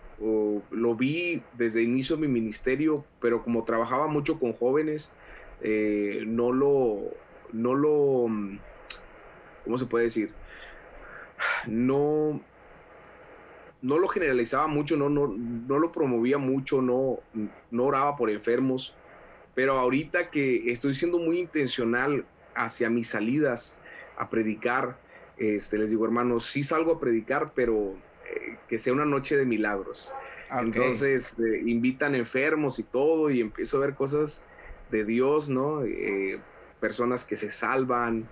lo 0.70 0.94
vi 0.94 1.42
desde 1.54 1.80
el 1.80 1.88
inicio 1.88 2.16
de 2.16 2.22
mi 2.22 2.28
ministerio, 2.28 3.04
pero 3.20 3.42
como 3.42 3.64
trabajaba 3.64 4.06
mucho 4.06 4.38
con 4.38 4.52
jóvenes, 4.52 5.14
eh, 5.60 6.24
no 6.26 6.52
lo, 6.52 7.00
no 7.52 7.74
lo, 7.74 8.26
mm, 8.28 8.58
¿cómo 9.64 9.78
se 9.78 9.86
puede 9.86 10.04
decir? 10.04 10.30
No, 11.66 12.40
no 13.84 13.98
lo 13.98 14.08
generalizaba 14.08 14.66
mucho, 14.66 14.96
no, 14.96 15.10
no, 15.10 15.28
no 15.28 15.78
lo 15.78 15.92
promovía 15.92 16.38
mucho, 16.38 16.80
no, 16.80 17.20
no 17.70 17.84
oraba 17.84 18.16
por 18.16 18.30
enfermos, 18.30 18.96
pero 19.54 19.74
ahorita 19.74 20.30
que 20.30 20.72
estoy 20.72 20.94
siendo 20.94 21.18
muy 21.18 21.38
intencional 21.38 22.24
hacia 22.54 22.88
mis 22.88 23.08
salidas 23.08 23.78
a 24.16 24.30
predicar, 24.30 24.96
este, 25.36 25.76
les 25.76 25.90
digo, 25.90 26.06
hermanos, 26.06 26.46
sí 26.46 26.62
salgo 26.62 26.92
a 26.92 26.98
predicar, 26.98 27.52
pero 27.54 27.94
eh, 28.26 28.56
que 28.68 28.78
sea 28.78 28.94
una 28.94 29.04
noche 29.04 29.36
de 29.36 29.44
milagros. 29.44 30.14
Entonces 30.50 31.36
eh, 31.38 31.62
invitan 31.66 32.14
enfermos 32.14 32.78
y 32.78 32.84
todo 32.84 33.28
y 33.28 33.42
empiezo 33.42 33.76
a 33.76 33.80
ver 33.80 33.94
cosas 33.94 34.46
de 34.90 35.04
Dios, 35.04 35.50
¿no? 35.50 35.84
Eh, 35.84 36.40
personas 36.80 37.26
que 37.26 37.36
se 37.36 37.50
salvan. 37.50 38.28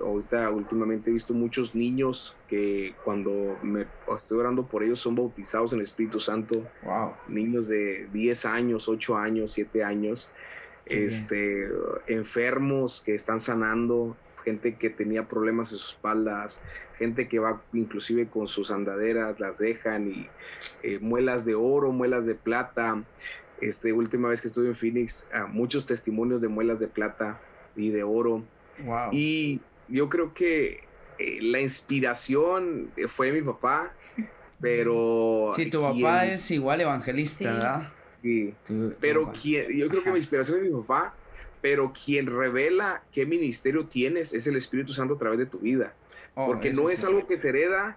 Ahorita 0.00 0.50
últimamente 0.50 1.10
he 1.10 1.12
visto 1.12 1.32
muchos 1.34 1.74
niños 1.74 2.36
que 2.48 2.94
cuando 3.04 3.56
me 3.62 3.86
estoy 4.16 4.38
orando 4.38 4.66
por 4.66 4.82
ellos 4.82 5.00
son 5.00 5.14
bautizados 5.14 5.72
en 5.72 5.78
el 5.78 5.84
Espíritu 5.84 6.20
Santo. 6.20 6.62
Wow. 6.82 7.12
Niños 7.28 7.68
de 7.68 8.08
10 8.12 8.46
años, 8.46 8.88
8 8.88 9.16
años, 9.16 9.52
7 9.52 9.84
años. 9.84 10.30
este, 10.86 11.66
enfermos 12.06 13.02
que 13.04 13.14
están 13.14 13.40
sanando, 13.40 14.16
gente 14.44 14.74
que 14.74 14.90
tenía 14.90 15.26
problemas 15.26 15.72
en 15.72 15.78
sus 15.78 15.90
espaldas, 15.90 16.60
gente 16.98 17.26
que 17.26 17.38
va 17.38 17.62
inclusive 17.72 18.26
con 18.28 18.46
sus 18.46 18.70
andaderas, 18.70 19.40
las 19.40 19.58
dejan 19.58 20.08
y 20.08 20.28
eh, 20.82 20.98
muelas 21.00 21.44
de 21.44 21.54
oro, 21.54 21.90
muelas 21.90 22.26
de 22.26 22.34
plata. 22.34 23.02
Este, 23.60 23.92
última 23.92 24.28
vez 24.28 24.42
que 24.42 24.48
estuve 24.48 24.68
en 24.68 24.76
Phoenix, 24.76 25.28
ah, 25.32 25.46
muchos 25.46 25.86
testimonios 25.86 26.40
de 26.40 26.48
muelas 26.48 26.78
de 26.78 26.88
plata 26.88 27.40
y 27.76 27.90
de 27.90 28.02
oro. 28.02 28.44
Y 29.12 29.60
yo 29.88 30.08
creo 30.08 30.34
que 30.34 30.84
eh, 31.18 31.38
la 31.42 31.60
inspiración 31.60 32.90
fue 33.08 33.32
mi 33.32 33.42
papá, 33.42 33.92
pero... 34.60 35.48
Sí, 35.54 35.70
tu 35.70 35.80
papá 35.80 36.26
es 36.26 36.50
igual 36.50 36.80
evangelista, 36.80 37.52
¿verdad? 37.52 37.92
Sí, 38.22 38.54
pero 39.00 39.32
yo 39.34 39.88
creo 39.88 40.02
que 40.02 40.10
mi 40.10 40.16
inspiración 40.16 40.58
es 40.58 40.70
mi 40.70 40.80
papá, 40.80 41.14
pero 41.60 41.92
quien 41.92 42.26
revela 42.26 43.02
qué 43.12 43.26
ministerio 43.26 43.86
tienes 43.86 44.32
es 44.32 44.46
el 44.46 44.56
Espíritu 44.56 44.92
Santo 44.92 45.14
a 45.14 45.18
través 45.18 45.38
de 45.38 45.46
tu 45.46 45.58
vida. 45.58 45.94
Oh, 46.34 46.46
Porque 46.46 46.72
no 46.72 46.90
es 46.90 47.04
algo 47.04 47.26
que 47.26 47.36
te 47.36 47.50
hereda, 47.50 47.96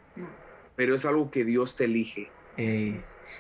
pero 0.76 0.96
es 0.96 1.06
algo 1.06 1.32
que 1.32 1.44
Dios 1.44 1.76
te 1.76 1.86
elige. 1.86 2.30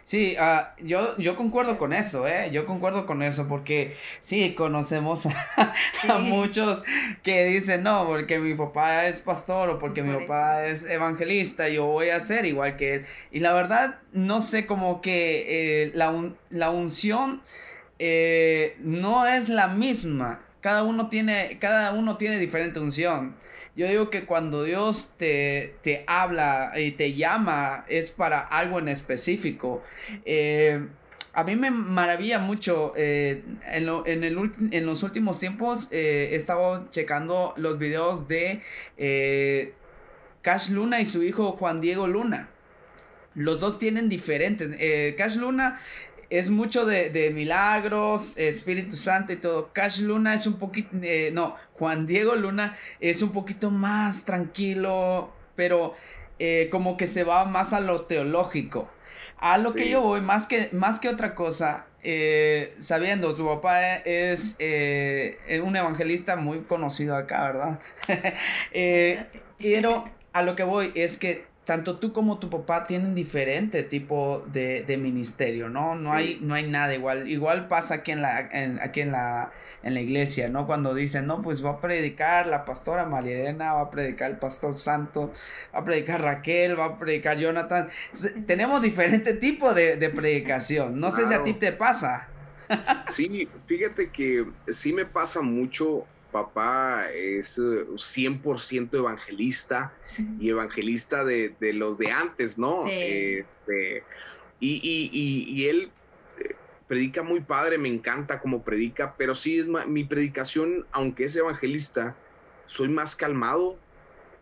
Sí, 0.03 0.35
ah, 0.39 0.73
yo, 0.79 1.17
yo 1.17 1.35
concuerdo 1.35 1.77
con 1.77 1.93
eso, 1.93 2.27
¿eh? 2.27 2.49
Yo 2.51 2.65
concuerdo 2.65 3.05
con 3.05 3.21
eso 3.23 3.47
porque 3.47 3.95
sí, 4.19 4.53
conocemos 4.55 5.25
a, 5.25 5.73
muchos 6.19 6.83
que 7.23 7.45
dicen, 7.45 7.83
no, 7.83 8.05
porque 8.07 8.39
mi 8.39 8.53
papá 8.53 9.07
es 9.07 9.21
pastor 9.21 9.69
o 9.69 9.79
porque 9.79 10.03
mi 10.03 10.15
papá 10.15 10.65
es 10.65 10.85
evangelista, 10.85 11.67
yo 11.69 11.87
voy 11.87 12.09
a 12.09 12.19
ser 12.19 12.45
igual 12.45 12.77
que 12.77 12.95
él. 12.95 13.05
Y 13.31 13.39
la 13.39 13.53
verdad, 13.53 13.99
no 14.13 14.41
sé, 14.41 14.65
como 14.65 15.01
que 15.01 15.85
eh, 15.85 15.91
la, 15.93 16.31
la 16.49 16.69
unción 16.69 17.41
eh, 17.99 18.77
no 18.79 19.25
es 19.25 19.49
la 19.49 19.67
misma. 19.67 20.41
Cada 20.61 20.83
uno 20.83 21.09
tiene, 21.09 21.57
cada 21.59 21.91
uno 21.93 22.17
tiene 22.17 22.39
diferente 22.39 22.79
unción. 22.79 23.35
Yo 23.77 23.87
digo 23.87 24.09
que 24.09 24.25
cuando 24.25 24.63
Dios 24.63 25.13
te, 25.17 25.75
te 25.83 26.03
habla 26.07 26.73
y 26.77 26.93
te 26.93 27.13
llama 27.13 27.85
es 27.87 28.09
para 28.09 28.39
algo 28.39 28.79
en 28.79 28.87
específico. 28.87 29.83
Eh, 30.25 30.87
a 31.33 31.43
mí 31.43 31.55
me 31.55 31.69
maravilla 31.69 32.39
mucho. 32.39 32.93
Eh, 32.97 33.43
en, 33.67 33.87
en, 34.07 34.23
el, 34.23 34.51
en, 34.71 34.85
los 34.87 35.03
últimos 35.03 35.39
tiempos 35.39 35.89
he 35.91 36.35
estado 36.35 36.89
checando 36.89 37.53
los 37.55 37.77
videos 37.77 38.27
de 38.27 38.63
Cash 40.41 40.71
Luna 40.71 40.99
y 40.99 41.05
su 41.05 41.21
hijo 41.21 41.51
Juan 41.51 41.79
Diego 41.79 42.07
Luna. 42.07 42.49
Los 43.35 43.59
dos 43.59 43.77
tienen 43.77 44.09
diferentes. 44.09 44.75
Cash 45.17 45.35
Luna 45.35 45.79
es 46.29 46.49
mucho 46.49 46.85
de, 46.85 47.31
milagros, 47.33 48.37
Espíritu 48.37 48.95
Santo 48.95 49.33
y 49.33 49.37
todo. 49.37 49.71
Cash 49.73 49.99
Luna 49.99 50.33
es 50.33 50.47
un 50.47 50.59
poquito, 50.59 50.89
eh, 51.01 51.31
no, 51.33 51.55
Juan 51.73 52.05
Diego 52.05 52.35
Luna 52.35 52.77
es 52.99 53.21
un 53.21 53.31
poquito 53.31 53.71
más 53.71 54.25
tranquilo, 54.25 55.31
pero 55.55 55.95
eh, 56.39 56.67
como 56.71 56.97
que 56.97 57.07
se 57.07 57.23
va 57.23 57.45
más 57.45 57.73
a 57.73 57.79
lo 57.79 58.01
teológico. 58.01 58.89
A 59.37 59.57
lo 59.57 59.73
que 59.73 59.87
yo 59.89 60.01
voy, 60.01 60.21
más 60.21 60.47
que, 60.47 60.69
más 60.71 60.99
que 60.99 61.09
otra 61.09 61.35
cosa, 61.35 61.85
eh, 62.03 62.75
sabiendo, 62.79 63.35
su 63.37 63.45
papá 63.45 63.95
es 63.97 64.57
un 64.59 65.75
evangelista 65.75 66.35
muy 66.35 66.61
conocido 66.61 67.15
acá, 67.15 67.51
¿verdad? 67.51 67.79
pero 69.59 70.09
a 70.33 70.41
lo 70.41 70.55
que 70.55 70.63
voy 70.63 70.91
es 70.95 71.17
que 71.17 71.46
tanto 71.67 71.99
tú 71.99 72.13
como 72.13 72.39
tu 72.39 72.49
papá 72.49 72.83
tienen 72.83 73.13
diferente 73.13 73.83
tipo 73.83 74.45
de, 74.53 74.85
de 74.87 74.95
ministerio, 74.95 75.67
¿no? 75.67 75.95
No 75.95 76.13
hay, 76.13 76.39
no 76.41 76.53
hay 76.53 76.65
nada 76.65 76.95
igual. 76.95 77.27
Igual 77.29 77.67
pasa 77.67 77.95
aquí 77.95 78.13
en 78.13 78.21
la, 78.21 78.39
en, 78.39 78.79
aquí 78.79 79.01
en 79.01 79.11
la, 79.11 79.51
en 79.83 79.93
la 79.93 79.99
iglesia, 79.99 80.47
¿no? 80.47 80.65
Cuando 80.65 80.93
dicen, 80.93 81.27
no, 81.27 81.41
pues 81.41 81.65
va 81.65 81.71
a 81.71 81.81
predicar 81.81 82.47
la 82.47 82.63
pastora 82.63 83.03
Marielena, 83.03 83.73
va 83.73 83.81
a 83.81 83.89
predicar 83.91 84.31
el 84.31 84.37
pastor 84.37 84.77
Santo, 84.77 85.33
va 85.75 85.79
a 85.79 85.83
predicar 85.83 86.21
Raquel, 86.21 86.79
va 86.79 86.85
a 86.85 86.97
predicar 86.97 87.37
Jonathan. 87.37 87.89
tenemos 88.45 88.81
diferente 88.81 89.33
tipo 89.33 89.73
de, 89.73 89.97
de 89.97 90.09
predicación. 90.09 90.97
No 90.97 91.11
sé 91.11 91.27
si 91.27 91.33
a 91.33 91.43
ti 91.43 91.51
te 91.51 91.73
pasa. 91.73 92.29
sí, 93.09 93.49
fíjate 93.65 94.09
que 94.09 94.45
sí 94.69 94.93
me 94.93 95.05
pasa 95.05 95.41
mucho 95.41 96.05
papá 96.31 97.05
es 97.13 97.57
100% 97.57 98.93
eh, 98.93 98.97
evangelista 98.97 99.93
y 100.39 100.49
evangelista 100.49 101.23
de, 101.23 101.55
los 101.73 101.97
de 101.97 102.11
antes, 102.11 102.57
¿no? 102.57 102.85
Este, 102.87 104.03
y, 104.59 105.65
él 105.65 105.91
eh, 106.39 106.55
predica 106.87 107.23
muy 107.23 107.41
padre, 107.41 107.77
me 107.77 107.89
encanta 107.89 108.39
como 108.39 108.63
predica, 108.63 109.15
pero 109.17 109.35
sí 109.35 109.59
es 109.59 109.67
mi 109.67 110.03
predicación, 110.03 110.85
aunque 110.91 111.25
es 111.25 111.35
evangelista, 111.35 112.15
soy 112.65 112.89
más 112.89 113.15
calmado 113.15 113.77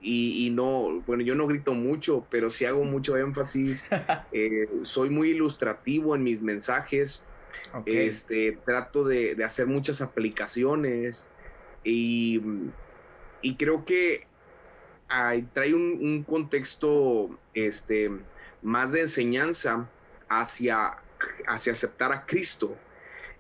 y, 0.02 0.52
no, 0.52 1.02
bueno, 1.08 1.24
yo 1.24 1.34
no 1.34 1.48
grito 1.48 1.74
mucho, 1.74 2.28
pero 2.30 2.50
sí 2.50 2.66
hago 2.66 2.84
mucho 2.84 3.18
énfasis, 3.18 3.88
eh, 4.32 4.70
soy 4.84 5.10
muy 5.10 5.32
ilustrativo 5.32 6.16
en 6.16 6.24
mis 6.24 6.42
mensajes. 6.42 7.28
Este, 7.86 8.58
trato 8.66 9.06
de, 9.06 9.34
de, 9.34 9.46
hacer 9.46 9.66
muchas 9.66 10.02
aplicaciones, 10.02 11.30
y, 11.86 12.42
creo 13.58 13.86
que 13.86 14.28
trae 15.54 15.74
un, 15.74 16.24
contexto 16.24 17.30
este, 17.54 18.12
más 18.62 18.92
de 18.92 19.02
enseñanza 19.02 19.90
hacia, 20.28 20.98
hacia 21.48 21.72
aceptar 21.72 22.12
a 22.12 22.26
Cristo. 22.26 22.76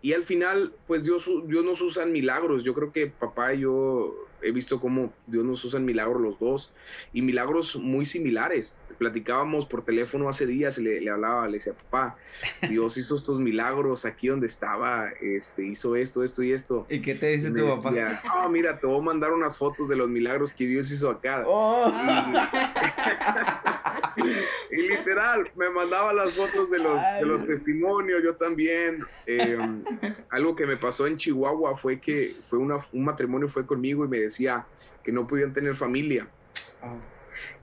Y 0.01 0.13
al 0.13 0.23
final, 0.23 0.73
pues 0.85 1.03
Dios, 1.03 1.29
Dios 1.47 1.65
nos 1.65 1.81
usa 1.81 2.05
milagros. 2.05 2.63
Yo 2.63 2.75
creo 2.75 2.91
que 2.91 3.07
papá 3.07 3.55
y 3.55 3.61
yo 3.61 4.24
he 4.47 4.51
visto 4.51 4.79
cómo 4.79 5.13
Dios 5.27 5.43
nos 5.43 5.63
usa 5.65 5.79
en 5.79 5.85
milagros 5.85 6.21
los 6.21 6.39
dos 6.39 6.73
y 7.13 7.21
milagros 7.21 7.75
muy 7.75 8.05
similares 8.05 8.77
platicábamos 8.95 9.65
por 9.65 9.83
teléfono 9.83 10.29
hace 10.29 10.45
días, 10.45 10.77
le, 10.77 11.01
le 11.01 11.11
hablaba, 11.11 11.45
le 11.47 11.53
decía, 11.53 11.73
papá, 11.73 12.17
Dios 12.69 12.97
hizo 12.97 13.15
estos 13.15 13.39
milagros 13.39 14.05
aquí 14.05 14.27
donde 14.27 14.47
estaba, 14.47 15.09
este, 15.21 15.65
hizo 15.65 15.95
esto, 15.95 16.23
esto 16.23 16.43
y 16.43 16.51
esto. 16.51 16.85
¿Y 16.89 17.01
qué 17.01 17.15
te 17.15 17.27
dice 17.27 17.51
tu 17.51 17.67
papá? 17.67 17.91
No, 18.25 18.49
mira, 18.49 18.79
te 18.79 18.87
voy 18.87 18.99
a 18.99 19.03
mandar 19.03 19.33
unas 19.33 19.57
fotos 19.57 19.87
de 19.89 19.95
los 19.95 20.09
milagros 20.09 20.53
que 20.53 20.65
Dios 20.65 20.91
hizo 20.91 21.09
acá. 21.09 21.43
Oh. 21.45 21.87
Y, 21.87 22.74
literal, 24.71 25.51
me 25.55 25.69
mandaba 25.69 26.13
las 26.13 26.31
fotos 26.33 26.69
de 26.69 26.79
los, 26.79 26.99
de 27.19 27.25
los 27.25 27.45
testimonios, 27.45 28.23
yo 28.23 28.35
también. 28.35 29.03
Em, 29.25 29.83
algo 30.29 30.55
que 30.55 30.65
me 30.65 30.77
pasó 30.77 31.07
en 31.07 31.17
Chihuahua 31.17 31.77
fue 31.77 31.99
que 31.99 32.31
fue 32.43 32.59
una, 32.59 32.79
un 32.91 33.05
matrimonio 33.05 33.47
fue 33.47 33.65
conmigo 33.65 34.05
y 34.05 34.07
me 34.07 34.19
decía 34.19 34.65
que 35.03 35.11
no 35.11 35.27
podían 35.27 35.53
tener 35.53 35.75
familia. 35.75 36.27
Ah. 36.81 36.95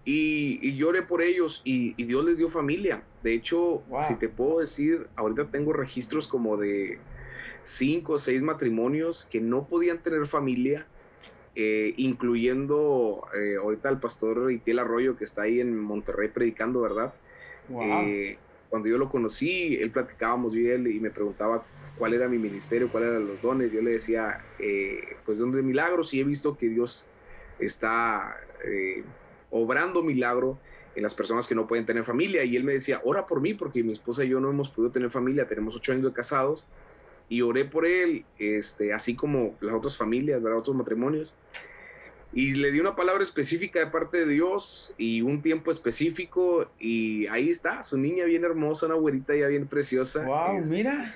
Y, 0.05 0.77
lloré 0.77 1.03
por 1.03 1.23
ellos 1.23 1.63
y, 1.65 1.95
Dios 2.05 2.25
les 2.25 2.39
dio 2.39 2.49
familia. 2.49 3.03
De 3.23 3.35
hecho, 3.35 3.83
si 4.07 4.15
te 4.17 4.29
puedo 4.29 4.61
decir, 4.61 5.09
ahorita 5.17 5.51
tengo 5.51 5.73
registros 5.73 6.27
como 6.27 6.57
de 6.57 6.99
cinco 7.63 8.15
o 8.15 8.19
seis 8.19 8.43
matrimonios 8.43 9.25
que 9.25 9.41
no 9.41 9.67
podían 9.67 10.03
tener 10.03 10.27
familia, 10.27 10.87
eh, 11.55 11.93
incluyendo 11.99 13.27
eh, 13.35 13.57
ahorita 13.57 13.91
el 13.91 13.99
pastor 13.99 14.51
Itiel 14.51 14.79
Arroyo 14.79 15.17
que 15.17 15.25
está 15.25 15.43
ahí 15.43 15.61
en 15.61 15.79
Monterrey 15.79 16.29
predicando, 16.29 16.81
¿verdad? 16.81 17.13
Eh, 17.69 18.39
cuando 18.71 18.89
yo 18.89 18.97
lo 18.97 19.11
conocí, 19.11 19.77
él 19.77 19.91
platicábamos 19.91 20.55
yo 20.55 20.61
y 20.61 20.69
él 20.69 20.87
y 20.87 20.99
me 20.99 21.11
preguntaba 21.11 21.65
cuál 21.99 22.15
era 22.15 22.27
mi 22.27 22.39
ministerio, 22.39 22.89
cuáles 22.91 23.11
eran 23.11 23.27
los 23.27 23.43
dones. 23.43 23.71
Yo 23.71 23.83
le 23.83 23.93
decía, 23.93 24.43
pues 25.27 25.39
don 25.39 25.53
de 25.53 25.63
milagros 25.63 26.15
y 26.15 26.21
he 26.21 26.25
visto 26.25 26.57
que 26.57 26.69
Dios 26.69 27.07
está 27.59 28.35
obrando 29.51 30.03
milagro 30.03 30.59
en 30.95 31.03
las 31.03 31.15
personas 31.15 31.47
que 31.47 31.55
no 31.55 31.67
pueden 31.67 31.85
tener 31.85 32.05
familia. 32.05 32.45
Y 32.45 32.57
él 32.57 32.65
me 32.65 32.73
decía, 32.73 33.03
ora 33.05 33.27
por 33.27 33.43
mí, 33.43 33.53
porque 33.53 33.83
mi 33.83 33.93
esposa 33.93 34.25
y 34.25 34.29
yo 34.29 34.41
no 34.41 34.49
hemos 34.49 34.71
podido 34.71 34.91
tener 34.91 35.11
familia, 35.11 35.47
tenemos 35.47 35.77
ocho 35.77 35.93
años 35.93 36.05
de 36.07 36.13
casados. 36.13 36.65
Y 37.33 37.41
oré 37.41 37.65
por 37.65 37.87
él, 37.87 38.27
este, 38.39 38.93
así 38.93 39.15
como 39.15 39.55
las 39.61 39.75
otras 39.75 39.97
familias, 39.97 40.43
¿verdad? 40.43 40.59
otros 40.59 40.77
matrimonios 40.77 41.33
y 42.35 42.55
le 42.55 42.71
di 42.71 42.81
una 42.81 42.97
palabra 42.97 43.23
específica 43.23 43.79
de 43.79 43.87
parte 43.89 44.25
de 44.25 44.27
Dios 44.27 44.95
y 44.97 45.21
un 45.21 45.43
tiempo 45.43 45.71
específico 45.71 46.71
y 46.79 47.27
ahí 47.27 47.51
está, 47.51 47.83
su 47.83 47.99
niña 47.99 48.25
bien 48.25 48.45
hermosa, 48.45 48.87
una 48.87 48.95
güerita 48.95 49.37
ya 49.37 49.49
bien 49.49 49.67
preciosa. 49.67 50.25
Wow, 50.25 50.57
este, 50.57 50.73
mira. 50.73 51.15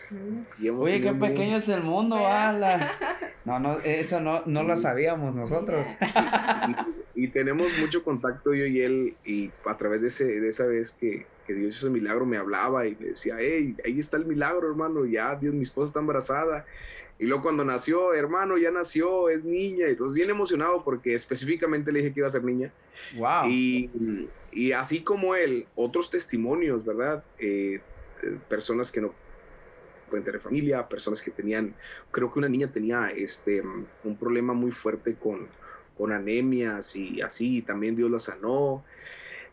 Oye, 0.78 1.00
qué 1.00 1.14
pequeño 1.14 1.56
es 1.56 1.68
el 1.68 1.82
mundo, 1.82 2.26
ala. 2.26 2.92
No, 3.46 3.60
no, 3.60 3.78
eso 3.78 4.20
no, 4.20 4.42
no 4.44 4.64
lo 4.64 4.76
sabíamos 4.76 5.36
nosotros. 5.36 5.88
Y, 7.14 7.28
tenemos 7.28 7.70
mucho 7.80 8.04
contacto 8.04 8.52
yo 8.52 8.66
y 8.66 8.82
él 8.82 9.16
y 9.24 9.50
a 9.64 9.78
través 9.78 10.02
de, 10.02 10.08
ese, 10.08 10.24
de 10.24 10.48
esa 10.48 10.66
vez 10.66 10.92
que, 10.92 11.24
que 11.46 11.54
Dios 11.54 11.76
hizo 11.76 11.90
milagro 11.90 12.26
me 12.26 12.36
hablaba 12.36 12.86
y 12.86 12.96
me 12.98 13.08
decía, 13.08 13.36
hey, 13.38 13.76
ahí 13.84 13.98
está 13.98 14.16
el 14.16 14.26
milagro, 14.26 14.68
hermano, 14.68 15.04
ya, 15.04 15.34
Dios, 15.36 15.54
mi 15.54 15.62
esposa 15.62 15.86
está 15.86 16.00
embarazada 16.00 16.66
y 17.18 17.24
luego 17.24 17.42
cuando 17.42 17.64
nació, 17.64 18.12
hermano, 18.12 18.58
ya 18.58 18.70
nació, 18.70 19.30
es 19.30 19.42
niña. 19.44 19.86
Entonces 19.88 20.14
bien 20.14 20.28
emocionado 20.28 20.84
porque 20.84 21.14
específicamente 21.14 21.90
le 21.90 22.00
dije 22.00 22.12
que 22.12 22.20
iba 22.20 22.26
a 22.26 22.30
ser 22.30 22.44
niña. 22.44 22.70
Wow. 23.16 23.48
Y, 23.48 24.28
y 24.52 24.72
así 24.72 25.02
como 25.02 25.34
él, 25.34 25.66
otros 25.74 26.10
testimonios, 26.10 26.84
¿verdad? 26.84 27.24
Eh, 27.38 27.80
eh, 28.22 28.38
personas 28.48 28.92
que 28.92 29.00
no 29.00 29.14
pueden 30.10 30.24
tener 30.24 30.40
familia, 30.40 30.86
personas 30.88 31.22
que 31.22 31.30
tenían, 31.30 31.74
creo 32.10 32.30
que 32.30 32.38
una 32.38 32.48
niña 32.48 32.70
tenía 32.70 33.08
este, 33.08 33.62
un 33.62 34.16
problema 34.16 34.52
muy 34.52 34.70
fuerte 34.70 35.14
con, 35.14 35.48
con 35.96 36.12
anemias 36.12 36.94
y 36.96 37.22
así, 37.22 37.58
y 37.58 37.62
también 37.62 37.96
Dios 37.96 38.10
la 38.10 38.18
sanó. 38.18 38.84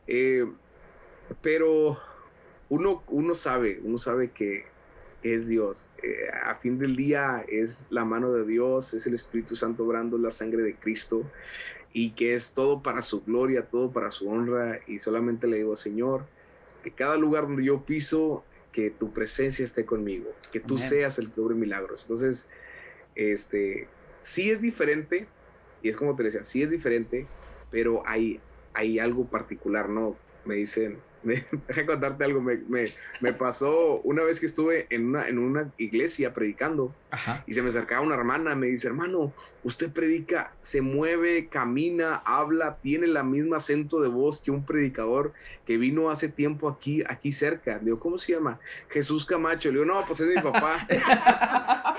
Eh, 0.05 0.45
pero 1.41 1.97
uno, 2.69 3.03
uno 3.07 3.35
sabe, 3.35 3.79
uno 3.83 3.97
sabe 3.97 4.31
que 4.31 4.65
es 5.23 5.47
Dios. 5.47 5.87
Eh, 6.01 6.27
a 6.31 6.55
fin 6.55 6.77
del 6.77 6.95
día 6.95 7.45
es 7.47 7.87
la 7.89 8.05
mano 8.05 8.31
de 8.31 8.45
Dios, 8.45 8.93
es 8.93 9.07
el 9.07 9.13
Espíritu 9.13 9.55
Santo 9.55 9.85
obrando 9.85 10.17
la 10.17 10.31
sangre 10.31 10.61
de 10.61 10.75
Cristo 10.75 11.23
y 11.93 12.11
que 12.11 12.33
es 12.33 12.51
todo 12.51 12.81
para 12.81 13.01
su 13.01 13.23
gloria, 13.23 13.67
todo 13.67 13.91
para 13.91 14.11
su 14.11 14.29
honra. 14.29 14.79
Y 14.87 14.99
solamente 14.99 15.47
le 15.47 15.57
digo, 15.57 15.75
Señor, 15.75 16.25
que 16.83 16.91
cada 16.91 17.17
lugar 17.17 17.43
donde 17.43 17.63
yo 17.63 17.85
piso, 17.85 18.43
que 18.71 18.89
tu 18.89 19.13
presencia 19.13 19.63
esté 19.63 19.85
conmigo, 19.85 20.31
que 20.51 20.59
tú 20.59 20.77
seas 20.77 21.19
el 21.19 21.31
que 21.31 21.39
obre 21.39 21.55
milagros. 21.55 22.01
Entonces, 22.01 22.49
este, 23.15 23.87
sí 24.21 24.49
es 24.49 24.61
diferente, 24.61 25.27
y 25.83 25.89
es 25.89 25.95
como 25.95 26.15
te 26.15 26.23
decía, 26.23 26.43
sí 26.43 26.63
es 26.63 26.71
diferente, 26.71 27.27
pero 27.69 28.01
hay, 28.05 28.41
hay 28.73 28.97
algo 28.97 29.25
particular, 29.25 29.89
¿no? 29.89 30.17
Me 30.43 30.55
dicen, 30.55 30.97
deja 31.67 31.85
contarte 31.85 32.23
algo, 32.23 32.41
me, 32.41 32.57
me, 32.67 32.87
me, 33.21 33.33
pasó 33.33 34.01
una 34.03 34.23
vez 34.23 34.39
que 34.39 34.45
estuve 34.45 34.87
en 34.89 35.07
una, 35.07 35.27
en 35.27 35.39
una 35.39 35.71
iglesia 35.77 36.33
predicando 36.33 36.93
y 37.45 37.53
se 37.53 37.61
me 37.61 37.69
acercaba 37.69 38.01
una 38.01 38.15
hermana, 38.15 38.55
me 38.55 38.67
dice, 38.67 38.87
hermano, 38.87 39.31
usted 39.63 39.91
predica, 39.91 40.51
se 40.61 40.81
mueve, 40.81 41.47
camina, 41.47 42.15
habla, 42.25 42.77
tiene 42.81 43.05
el 43.05 43.23
mismo 43.23 43.55
acento 43.55 44.01
de 44.01 44.09
voz 44.09 44.41
que 44.41 44.51
un 44.51 44.65
predicador 44.65 45.33
que 45.65 45.77
vino 45.77 46.09
hace 46.09 46.27
tiempo 46.27 46.67
aquí, 46.67 47.03
aquí 47.07 47.31
cerca. 47.31 47.79
Digo, 47.79 47.99
¿cómo 47.99 48.17
se 48.17 48.33
llama? 48.33 48.59
Jesús 48.89 49.25
Camacho. 49.25 49.69
Le 49.69 49.79
digo, 49.79 49.85
no, 49.85 50.01
pues 50.05 50.19
es 50.21 50.35
mi 50.35 50.41
papá. 50.41 50.85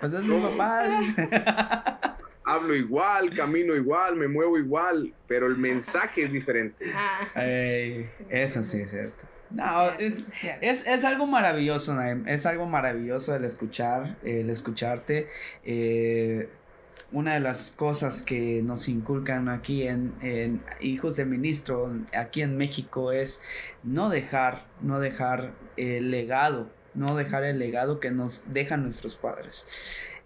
pues 0.00 0.12
es 0.12 0.22
mi 0.22 0.40
papá 0.40 2.16
hablo 2.50 2.74
igual, 2.74 3.30
camino 3.30 3.74
igual, 3.74 4.16
me 4.16 4.28
muevo 4.28 4.58
igual, 4.58 5.12
pero 5.26 5.46
el 5.46 5.56
mensaje 5.56 6.24
es 6.24 6.32
diferente. 6.32 6.84
Ah. 6.94 7.20
eso 8.28 8.62
sí 8.62 8.80
es 8.80 8.90
cierto. 8.90 9.24
No, 9.50 9.90
es, 9.98 10.86
es, 10.86 11.04
algo 11.04 11.26
maravilloso, 11.26 11.94
Naim. 11.94 12.26
Es 12.28 12.46
algo 12.46 12.66
maravilloso 12.66 13.34
el 13.34 13.44
escuchar, 13.44 14.16
el 14.22 14.48
escucharte. 14.48 15.28
Eh, 15.64 16.48
una 17.12 17.34
de 17.34 17.40
las 17.40 17.72
cosas 17.72 18.22
que 18.22 18.62
nos 18.62 18.88
inculcan 18.88 19.48
aquí 19.48 19.82
en, 19.88 20.14
en, 20.22 20.62
Hijos 20.80 21.16
de 21.16 21.24
Ministro, 21.24 21.92
aquí 22.16 22.42
en 22.42 22.56
México, 22.56 23.10
es 23.10 23.42
no 23.82 24.08
dejar, 24.08 24.66
no 24.80 25.00
dejar 25.00 25.52
el 25.76 26.12
legado, 26.12 26.70
no 26.94 27.16
dejar 27.16 27.42
el 27.42 27.58
legado 27.58 27.98
que 27.98 28.12
nos 28.12 28.52
dejan 28.52 28.84
nuestros 28.84 29.16
padres 29.16 29.66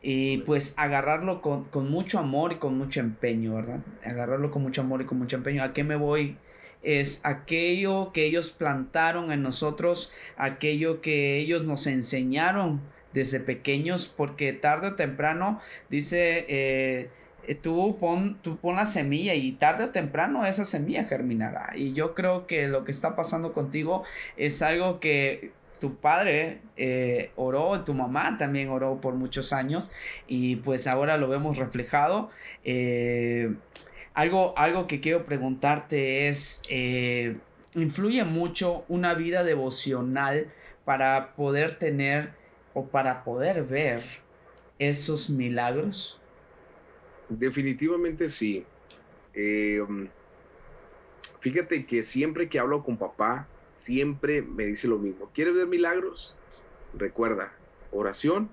y 0.06 0.38
pues 0.38 0.74
agarrarlo 0.76 1.40
con, 1.40 1.66
mucho 1.90 2.18
amor 2.18 2.52
y 2.52 2.56
con 2.56 2.76
mucho 2.76 3.00
empeño, 3.00 3.54
¿verdad? 3.54 3.80
Agarrarlo 4.04 4.50
con 4.50 4.60
mucho 4.60 4.82
amor 4.82 5.00
y 5.00 5.06
con 5.06 5.16
mucho 5.16 5.36
empeño. 5.36 5.62
¿A 5.62 5.72
qué 5.72 5.82
me 5.82 5.96
voy? 5.96 6.36
Es 6.82 7.22
aquello 7.24 8.12
que 8.12 8.26
ellos 8.26 8.50
plantaron 8.50 9.32
en 9.32 9.40
nosotros, 9.40 10.12
aquello 10.36 11.00
que 11.00 11.38
ellos 11.38 11.64
nos 11.64 11.86
enseñaron 11.86 12.82
desde 13.14 13.40
pequeños, 13.40 14.12
porque 14.14 14.52
tarde 14.52 14.88
o 14.88 14.94
temprano, 14.94 15.58
dice, 15.88 16.44
eh, 16.48 17.08
tú, 17.62 17.96
pon, 17.98 18.38
tú 18.42 18.58
pon 18.58 18.76
la 18.76 18.84
semilla 18.84 19.34
y 19.34 19.52
tarde 19.52 19.84
o 19.84 19.88
temprano 19.88 20.44
esa 20.44 20.66
semilla 20.66 21.04
germinará. 21.04 21.72
Y 21.76 21.94
yo 21.94 22.14
creo 22.14 22.46
que 22.46 22.68
lo 22.68 22.84
que 22.84 22.92
está 22.92 23.16
pasando 23.16 23.54
contigo 23.54 24.04
es 24.36 24.60
algo 24.60 25.00
que 25.00 25.52
tu 25.84 25.96
padre 25.96 26.62
eh, 26.78 27.30
oró, 27.36 27.84
tu 27.84 27.92
mamá 27.92 28.38
también 28.38 28.70
oró 28.70 29.02
por 29.02 29.12
muchos 29.12 29.52
años 29.52 29.92
y 30.26 30.56
pues 30.56 30.86
ahora 30.86 31.18
lo 31.18 31.28
vemos 31.28 31.58
reflejado. 31.58 32.30
Eh, 32.64 33.54
algo, 34.14 34.54
algo 34.56 34.86
que 34.86 35.00
quiero 35.00 35.26
preguntarte 35.26 36.28
es, 36.28 36.62
eh, 36.70 37.36
¿influye 37.74 38.24
mucho 38.24 38.86
una 38.88 39.12
vida 39.12 39.44
devocional 39.44 40.50
para 40.86 41.34
poder 41.34 41.78
tener 41.78 42.30
o 42.72 42.86
para 42.86 43.22
poder 43.22 43.64
ver 43.64 44.02
esos 44.78 45.28
milagros? 45.28 46.18
Definitivamente 47.28 48.30
sí. 48.30 48.64
fíjate 51.40 51.84
que 51.84 52.02
siempre 52.02 52.48
que 52.48 52.58
hablo 52.58 52.82
con 52.82 52.96
papá, 52.96 53.48
siempre 53.74 54.40
me 54.40 54.64
dice 54.64 54.88
lo 54.88 54.98
mismo. 54.98 55.30
¿Quieres 55.34 55.54
ver 55.54 55.66
milagros? 55.66 56.34
Recuerda, 56.94 57.52
oración, 57.92 58.48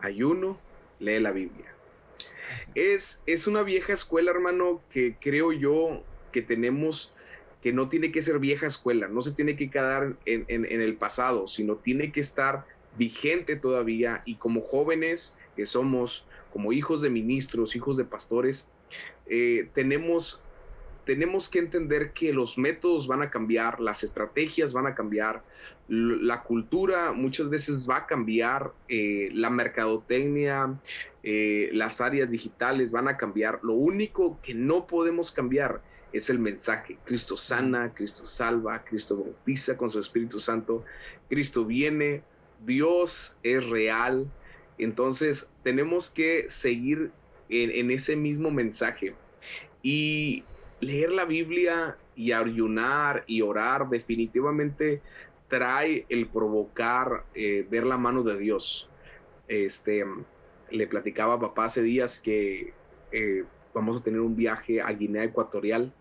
ayuno, 0.00 0.58
lee 0.98 1.20
la 1.20 1.30
Biblia. 1.30 1.72
Es, 2.74 3.22
es 3.26 3.46
una 3.46 3.62
vieja 3.62 3.92
escuela, 3.92 4.30
hermano, 4.30 4.82
que 4.90 5.16
creo 5.20 5.52
yo 5.52 6.02
que 6.32 6.42
tenemos, 6.42 7.14
que 7.62 7.72
no 7.72 7.88
tiene 7.88 8.12
que 8.12 8.22
ser 8.22 8.38
vieja 8.38 8.66
escuela, 8.66 9.08
no 9.08 9.22
se 9.22 9.32
tiene 9.32 9.56
que 9.56 9.70
quedar 9.70 10.16
en, 10.24 10.64
el 10.64 10.96
pasado, 10.96 11.48
sino 11.48 11.76
tiene 11.76 12.12
que 12.12 12.20
estar 12.20 12.66
vigente 12.96 13.56
todavía 13.56 14.22
y 14.24 14.36
como 14.36 14.60
jóvenes 14.60 15.38
que 15.56 15.66
somos, 15.66 16.26
como 16.52 16.72
hijos 16.72 17.02
de 17.02 17.10
ministros, 17.10 17.76
hijos 17.76 17.96
de 17.96 18.04
pastores, 18.04 18.70
eh, 19.26 19.68
tenemos 19.74 20.42
tenemos 21.08 21.48
que 21.48 21.58
entender 21.58 22.12
que 22.12 22.34
los 22.34 22.58
métodos 22.58 23.06
van 23.06 23.22
a 23.22 23.30
cambiar, 23.30 23.80
las 23.80 24.04
estrategias 24.04 24.74
van 24.74 24.86
a 24.86 24.94
cambiar, 24.94 25.42
la 25.88 26.42
cultura 26.42 27.12
muchas 27.12 27.48
veces 27.48 27.88
va 27.88 27.96
a 27.96 28.06
cambiar, 28.06 28.74
eh, 28.88 29.30
la 29.32 29.48
mercadotecnia, 29.48 30.78
eh, 31.22 31.70
las 31.72 32.02
áreas 32.02 32.28
digitales 32.28 32.90
van 32.90 33.08
a 33.08 33.16
cambiar. 33.16 33.58
Lo 33.62 33.72
único 33.72 34.38
que 34.42 34.52
no 34.52 34.86
podemos 34.86 35.32
cambiar 35.32 35.80
es 36.12 36.28
el 36.28 36.38
mensaje. 36.40 36.98
Cristo 37.06 37.38
sana, 37.38 37.94
Cristo 37.94 38.26
salva, 38.26 38.84
Cristo 38.84 39.16
bautiza 39.16 39.78
con 39.78 39.88
su 39.88 40.00
Espíritu 40.00 40.38
Santo, 40.38 40.84
Cristo 41.30 41.64
viene, 41.64 42.22
Dios 42.66 43.38
es 43.42 43.66
real. 43.66 44.30
Entonces 44.76 45.50
tenemos 45.62 46.10
que 46.10 46.50
seguir 46.50 47.12
en, 47.48 47.70
en 47.70 47.90
ese 47.92 48.14
mismo 48.14 48.50
mensaje. 48.50 49.14
Y 49.82 50.44
leer 50.80 51.10
la 51.10 51.24
Biblia 51.24 51.96
y 52.14 52.32
ayunar 52.32 53.24
y 53.26 53.42
orar 53.42 53.88
definitivamente 53.88 55.00
trae 55.48 56.04
el 56.08 56.26
provocar 56.26 57.24
eh, 57.34 57.66
ver 57.68 57.84
la 57.84 57.96
mano 57.96 58.22
de 58.22 58.38
Dios. 58.38 58.88
Este, 59.48 60.04
le 60.70 60.86
platicaba 60.86 61.34
a 61.34 61.40
papá 61.40 61.66
hace 61.66 61.82
días 61.82 62.20
que 62.20 62.72
eh, 63.12 63.44
vamos 63.72 64.00
a 64.00 64.04
tener 64.04 64.20
un 64.20 64.36
viaje 64.36 64.80
a 64.80 64.92
Guinea 64.92 65.24
Ecuatorial 65.24 65.92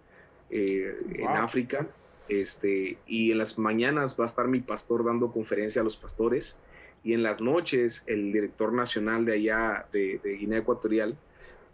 eh, 0.49 0.97
en 1.15 1.27
África. 1.27 1.87
Este, 2.27 2.97
y 3.07 3.31
en 3.31 3.37
las 3.37 3.57
mañanas 3.57 4.19
va 4.19 4.25
a 4.25 4.27
estar 4.27 4.49
mi 4.49 4.59
pastor 4.59 5.05
dando 5.05 5.31
conferencia 5.31 5.81
a 5.81 5.85
los 5.85 5.95
pastores 5.95 6.59
y 7.01 7.13
en 7.13 7.23
las 7.23 7.39
noches 7.39 8.03
el 8.05 8.33
director 8.33 8.73
nacional 8.73 9.23
de 9.23 9.33
allá 9.33 9.87
de, 9.93 10.19
de 10.21 10.33
Guinea 10.33 10.59
Ecuatorial 10.59 11.17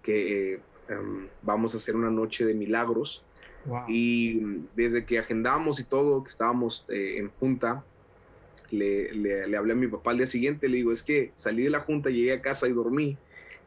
que 0.03 0.59
Em, 0.89 1.27
vamos 1.41 1.73
a 1.73 1.77
hacer 1.77 1.95
una 1.95 2.09
noche 2.09 2.45
de 2.45 2.53
milagros. 2.53 3.23
Y 3.87 4.41
desde 4.75 5.05
que 5.05 5.19
agendamos 5.19 5.79
y 5.79 5.85
todo, 5.85 6.21
que 6.21 6.29
estábamos 6.29 6.85
eh, 6.89 7.15
en 7.17 7.29
junta, 7.39 7.85
le, 8.71 9.13
le, 9.13 9.55
hablé 9.55 9.71
a 9.71 9.75
mi 9.75 9.87
papá 9.87 10.11
al 10.11 10.17
día 10.17 10.27
siguiente, 10.27 10.67
le 10.67 10.77
digo, 10.77 10.91
es 10.91 11.01
que 11.01 11.31
salí 11.33 11.63
de 11.63 11.69
la 11.69 11.79
junta, 11.79 12.09
llegué 12.09 12.33
a 12.33 12.41
casa 12.41 12.67
y 12.67 12.73
dormí 12.73 13.17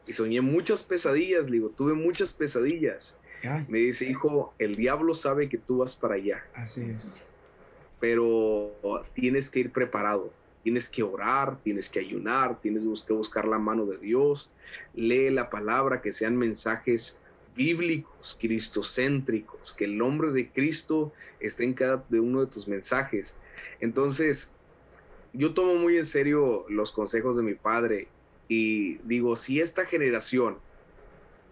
y 0.05 0.13
soñé 0.13 0.41
muchas 0.41 0.83
pesadillas, 0.83 1.49
le 1.49 1.57
digo, 1.57 1.69
tuve 1.69 1.93
muchas 1.93 2.33
pesadillas. 2.33 3.19
Me 3.67 3.79
dice, 3.79 4.05
hijo, 4.05 4.53
el 4.59 4.75
diablo 4.75 5.13
sabe 5.13 5.47
que 5.47 5.57
tú 5.57 5.77
vas 5.77 5.95
para 5.95 6.15
allá. 6.15 6.43
Así 6.53 6.81
es. 6.81 7.33
Pero 7.99 8.71
tienes 9.13 9.49
que 9.49 9.59
ir 9.59 9.71
preparado. 9.71 10.31
Tienes 10.67 10.89
que 10.89 11.01
orar, 11.01 11.57
tienes 11.63 11.87
que 11.87 12.01
ayunar, 12.01 12.59
tienes 12.59 12.83
que 13.05 13.13
buscar 13.13 13.47
la 13.47 13.57
mano 13.57 13.85
de 13.85 13.97
Dios. 13.99 14.51
Lee 14.93 15.29
la 15.29 15.49
palabra, 15.49 16.01
que 16.01 16.11
sean 16.11 16.35
mensajes 16.35 17.21
bíblicos, 17.55 18.37
cristocéntricos, 18.37 19.73
que 19.73 19.85
el 19.85 19.97
nombre 19.97 20.31
de 20.31 20.49
Cristo 20.49 21.13
esté 21.39 21.63
en 21.63 21.73
cada 21.73 22.03
uno 22.09 22.41
de 22.41 22.51
tus 22.51 22.67
mensajes. 22.67 23.39
Entonces, 23.79 24.51
yo 25.31 25.53
tomo 25.53 25.75
muy 25.75 25.95
en 25.95 26.05
serio 26.05 26.65
los 26.67 26.91
consejos 26.91 27.37
de 27.37 27.43
mi 27.43 27.53
padre 27.53 28.09
y 28.49 28.97
digo, 29.05 29.37
si 29.37 29.61
esta 29.61 29.85
generación 29.85 30.57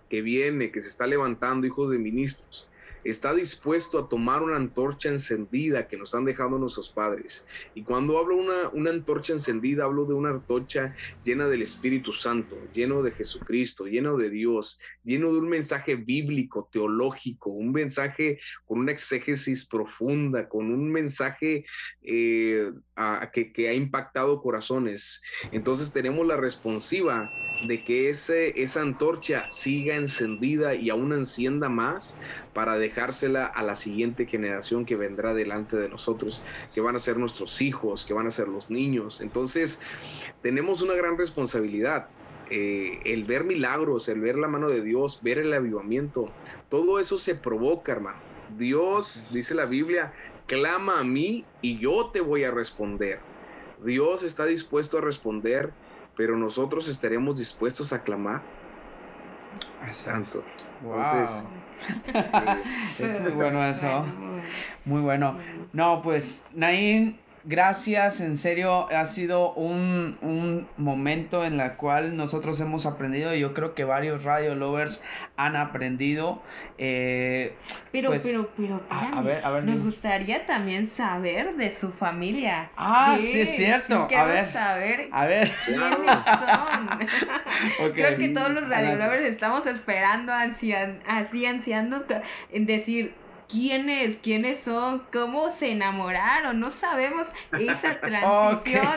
que 0.10 0.22
viene, 0.22 0.72
que 0.72 0.82
se 0.82 0.90
está 0.90 1.08
levantando, 1.08 1.66
hijos 1.66 1.90
de 1.90 2.00
ministros, 2.00 2.68
está 3.06 3.34
dispuesto 3.34 4.00
a 4.00 4.10
tomar 4.10 4.42
una 4.42 4.56
antorcha 4.56 5.10
encendida 5.10 5.88
que 5.88 5.96
nos 5.96 6.16
han 6.16 6.26
dejado 6.26 6.58
nuestros 6.58 6.90
padres. 6.90 7.48
Y 7.76 7.84
cuando 7.84 8.18
hablo 8.18 8.36
una, 8.36 8.70
una 8.74 8.90
antorcha 8.90 9.34
encendida, 9.34 9.84
hablo 9.84 10.06
de 10.06 10.16
una 10.16 10.32
antorcha 10.32 10.96
llena 11.24 11.48
del 11.48 11.62
Espíritu 11.62 12.14
Santo, 12.14 12.58
lleno 12.74 13.04
de 13.04 13.12
Jesucristo, 13.12 13.86
lleno 13.86 14.18
de 14.18 14.32
Dios, 14.32 14.80
lleno 15.04 15.32
de 15.32 15.40
un 15.40 15.50
mensaje 15.50 15.96
bíblico, 15.96 16.68
teológico, 16.72 17.52
un 17.52 17.72
mensaje 17.72 18.40
con 18.66 18.80
una 18.80 18.92
exégesis 18.92 19.66
profunda, 19.66 20.50
con 20.50 20.72
un 20.72 20.92
mensaje 20.92 21.66
eh, 22.02 22.72
que, 23.32 23.54
que 23.54 23.70
ha 23.70 23.74
impactado 23.74 24.42
corazones. 24.42 25.22
Entonces 25.52 25.94
tenemos 25.94 26.26
la 26.26 26.38
responsiva 26.38 27.32
de 27.68 27.84
que 27.84 28.10
ese, 28.10 28.62
esa 28.62 28.82
antorcha 28.82 29.48
siga 29.50 29.96
encendida 29.96 30.76
y 30.76 30.90
aún 30.90 31.14
encienda 31.14 31.70
más 31.70 32.20
para 32.56 32.80
dejársela 32.80 33.46
a 33.46 33.62
la 33.62 33.76
siguiente 33.76 34.26
generación 34.26 34.86
que 34.86 34.96
vendrá 34.96 35.36
delante 35.36 35.78
de 35.78 35.90
nosotros, 35.90 36.44
que 36.74 36.82
van 36.82 36.96
a 36.96 37.00
ser 37.00 37.18
nuestros 37.18 37.62
hijos, 37.62 38.04
que 38.04 38.16
van 38.16 38.26
a 38.26 38.32
ser 38.32 38.48
los 38.48 38.72
niños. 38.72 39.22
Entonces, 39.22 39.82
tenemos 40.42 40.82
una 40.82 40.96
gran 40.96 41.18
responsabilidad. 41.20 42.08
Eh, 42.50 43.00
el 43.06 43.26
ver 43.26 43.44
milagros, 43.44 44.10
el 44.10 44.22
ver 44.22 44.38
la 44.38 44.48
mano 44.48 44.70
de 44.70 44.82
Dios, 44.82 45.20
ver 45.22 45.38
el 45.38 45.54
avivamiento, 45.54 46.32
todo 46.70 47.00
eso 47.00 47.20
se 47.20 47.36
provoca, 47.36 47.92
hermano. 47.92 48.18
Dios, 48.58 49.32
dice 49.32 49.54
la 49.54 49.66
Biblia, 49.66 50.14
clama 50.48 51.00
a 51.00 51.04
mí 51.04 51.46
y 51.62 51.78
yo 51.78 52.10
te 52.12 52.22
voy 52.22 52.44
a 52.44 52.52
responder. 52.52 53.20
Dios 53.84 54.24
está 54.24 54.46
dispuesto 54.46 54.98
a 54.98 55.02
responder 55.02 55.72
pero 56.16 56.38
nosotros 56.38 56.88
estaremos 56.88 57.38
dispuestos 57.38 57.94
a 57.94 58.04
clamar. 58.04 58.42
Santo. 59.92 60.44
Entonces, 60.82 61.46
es 63.00 63.22
muy 63.22 63.32
bueno 63.32 63.66
eso. 63.66 64.06
Muy 64.86 65.02
bueno. 65.02 65.38
No, 65.74 66.02
pues 66.02 66.46
Nain 66.54 67.18
gracias, 67.46 68.22
en 68.22 68.38
serio, 68.38 68.88
ha 68.92 69.06
sido 69.06 69.54
un, 69.54 70.18
un 70.22 70.68
momento 70.78 71.46
en 71.46 71.60
el 71.60 71.74
cual 71.74 72.18
nosotros 72.18 72.60
hemos 72.60 72.86
aprendido 72.86 73.34
y 73.34 73.40
yo 73.40 73.54
creo 73.54 73.74
que 73.74 73.84
varios 73.84 74.24
radio 74.24 74.56
lovers 74.56 75.02
han 75.38 75.56
aprendido. 75.56 76.42
Eh, 76.78 77.56
pero, 77.92 78.10
pues, 78.10 78.24
pero, 78.26 78.50
pero, 78.58 78.82
a, 78.90 79.22
ver, 79.22 79.46
a 79.46 79.52
ver, 79.52 79.64
nos 79.64 79.82
gustaría 79.82 80.46
también 80.46 80.88
saber 80.88 81.56
de 81.56 81.74
su 81.74 81.92
familia. 81.92 82.72
Ah, 82.76 83.18
sí, 83.20 83.42
es 83.42 83.56
cierto. 83.56 84.08
a 84.16 84.26
ver, 84.26 84.46
saber 84.46 85.10
a 85.12 85.26
ver. 85.26 85.52
quiénes 85.66 85.82
son. 85.82 87.00
Creo 87.94 88.18
que 88.18 88.30
todos 88.30 88.52
los 88.52 88.68
radio 88.68 88.96
lovers 88.98 89.26
estamos 89.26 89.66
esperando 89.68 90.34
ansian, 90.34 91.00
así 91.08 91.46
ansiando 91.46 92.06
en 92.52 92.66
decir 92.66 93.14
quiénes, 93.48 94.18
quiénes 94.18 94.60
son, 94.60 95.04
cómo 95.12 95.50
se 95.50 95.72
enamoraron, 95.72 96.60
no 96.60 96.70
sabemos 96.70 97.28
esa 97.60 98.00
transición. 98.02 98.86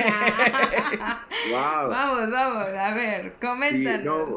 Vamos, 1.53 2.31
vamos, 2.31 2.65
a 2.65 2.95
ver, 2.95 3.35
coméntanos. 3.41 4.29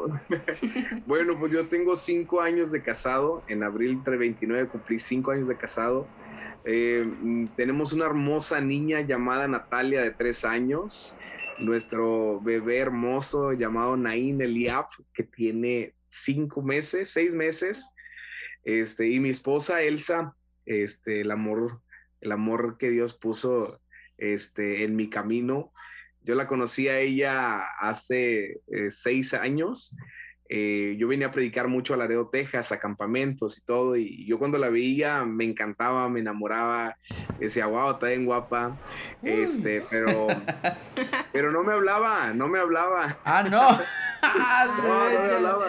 bueno, 1.06 1.38
pues 1.38 1.52
yo 1.52 1.66
tengo 1.66 1.96
cinco 1.96 2.40
años 2.40 2.72
de 2.72 2.82
casado, 2.82 3.42
en 3.48 3.62
abril 3.62 3.92
entre 3.92 4.16
29 4.16 4.68
cumplí 4.68 4.98
cinco 4.98 5.30
años 5.32 5.48
de 5.48 5.56
casado. 5.56 6.06
Eh, 6.64 7.04
tenemos 7.56 7.92
una 7.92 8.06
hermosa 8.06 8.60
niña 8.60 9.00
llamada 9.00 9.48
Natalia 9.48 10.02
de 10.02 10.12
tres 10.12 10.44
años, 10.44 11.18
nuestro 11.58 12.40
bebé 12.40 12.78
hermoso 12.78 13.52
llamado 13.52 13.96
Nain 13.96 14.40
Eliab, 14.40 14.86
que 15.12 15.24
tiene 15.24 15.94
cinco 16.08 16.62
meses, 16.62 17.10
seis 17.10 17.34
meses. 17.34 17.94
Este, 18.64 19.08
y 19.08 19.20
mi 19.20 19.30
esposa 19.30 19.82
Elsa, 19.82 20.34
este, 20.66 21.20
el 21.20 21.30
amor, 21.30 21.80
el 22.20 22.32
amor 22.32 22.76
que 22.78 22.90
Dios 22.90 23.14
puso 23.14 23.80
este, 24.18 24.84
en 24.84 24.96
mi 24.96 25.10
camino. 25.10 25.72
Yo 26.22 26.34
la 26.34 26.46
conocí 26.46 26.88
a 26.88 27.00
ella 27.00 27.60
hace 27.80 28.60
eh, 28.68 28.90
seis 28.90 29.34
años. 29.34 29.96
Eh, 30.54 30.96
yo 30.98 31.08
venía 31.08 31.28
a 31.28 31.30
predicar 31.30 31.66
mucho 31.66 31.94
a 31.94 31.96
Laredo, 31.96 32.28
Texas, 32.28 32.72
a 32.72 32.78
campamentos 32.78 33.56
y 33.56 33.62
todo, 33.62 33.96
y 33.96 34.26
yo 34.26 34.38
cuando 34.38 34.58
la 34.58 34.68
veía 34.68 35.24
me 35.24 35.44
encantaba, 35.44 36.10
me 36.10 36.20
enamoraba, 36.20 36.98
decía, 37.40 37.64
wow, 37.64 37.92
está 37.92 38.08
bien 38.08 38.26
guapa, 38.26 38.76
este, 39.22 39.82
pero, 39.88 40.26
pero 41.32 41.52
no 41.52 41.62
me 41.64 41.72
hablaba, 41.72 42.34
no 42.34 42.48
me 42.48 42.58
hablaba. 42.58 43.16
Ah, 43.24 43.42
no. 43.44 43.62
no, 44.82 45.10
no 45.10 45.22
me 45.22 45.30
hablaba. 45.30 45.66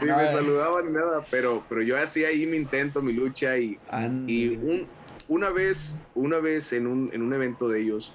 Ni 0.00 0.06
me 0.06 0.32
saludaba 0.32 0.82
ni 0.82 0.92
nada, 0.92 1.24
pero, 1.28 1.64
pero 1.68 1.82
yo 1.82 2.00
hacía 2.00 2.28
ahí 2.28 2.46
mi 2.46 2.58
intento, 2.58 3.02
mi 3.02 3.12
lucha 3.12 3.58
y, 3.58 3.80
y 4.28 4.46
un, 4.46 4.86
una 5.26 5.50
vez, 5.50 6.00
una 6.14 6.38
vez 6.38 6.72
en 6.72 6.86
un, 6.86 7.10
en 7.12 7.20
un 7.20 7.32
evento 7.32 7.66
de 7.66 7.80
ellos, 7.80 8.14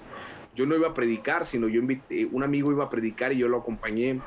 yo 0.60 0.65
no 0.65 0.76
iba 0.76 0.89
a 0.89 0.93
predicar, 0.93 1.45
sino 1.45 1.69
yo 1.69 1.80
invité, 1.80 2.28
un 2.30 2.43
amigo 2.43 2.69
iba 2.69 2.84
a 2.84 2.89
predicar 2.89 3.32
y 3.32 3.38
yo 3.38 3.48
lo 3.48 3.60
acompañé. 3.60 4.19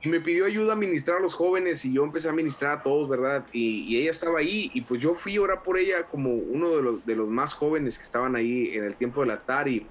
Y 0.00 0.08
me 0.08 0.20
pidió 0.20 0.46
ayuda 0.46 0.72
a 0.72 0.74
ministrar 0.74 1.18
a 1.18 1.20
los 1.20 1.34
jóvenes 1.34 1.84
y 1.84 1.92
yo 1.92 2.02
empecé 2.02 2.30
a 2.30 2.32
ministrar 2.32 2.78
a 2.78 2.82
todos, 2.82 3.10
¿verdad? 3.10 3.44
Y, 3.52 3.94
ella 3.98 4.10
estaba 4.10 4.38
ahí 4.38 4.70
y 4.72 4.80
pues 4.80 5.02
yo 5.02 5.12
fui 5.12 5.36
a 5.36 5.42
orar 5.42 5.62
por 5.62 5.78
ella 5.78 6.04
como 6.04 6.32
uno 6.32 6.70
de 6.70 6.82
los, 6.82 7.04
de 7.04 7.14
los 7.14 7.28
más 7.28 7.52
jóvenes 7.52 7.98
que 7.98 8.04
estaban 8.04 8.34
ahí 8.36 8.70
en 8.74 8.84
el 8.84 8.94
tiempo 8.94 9.20
del 9.20 9.32
altar 9.32 9.68
y 9.68 9.86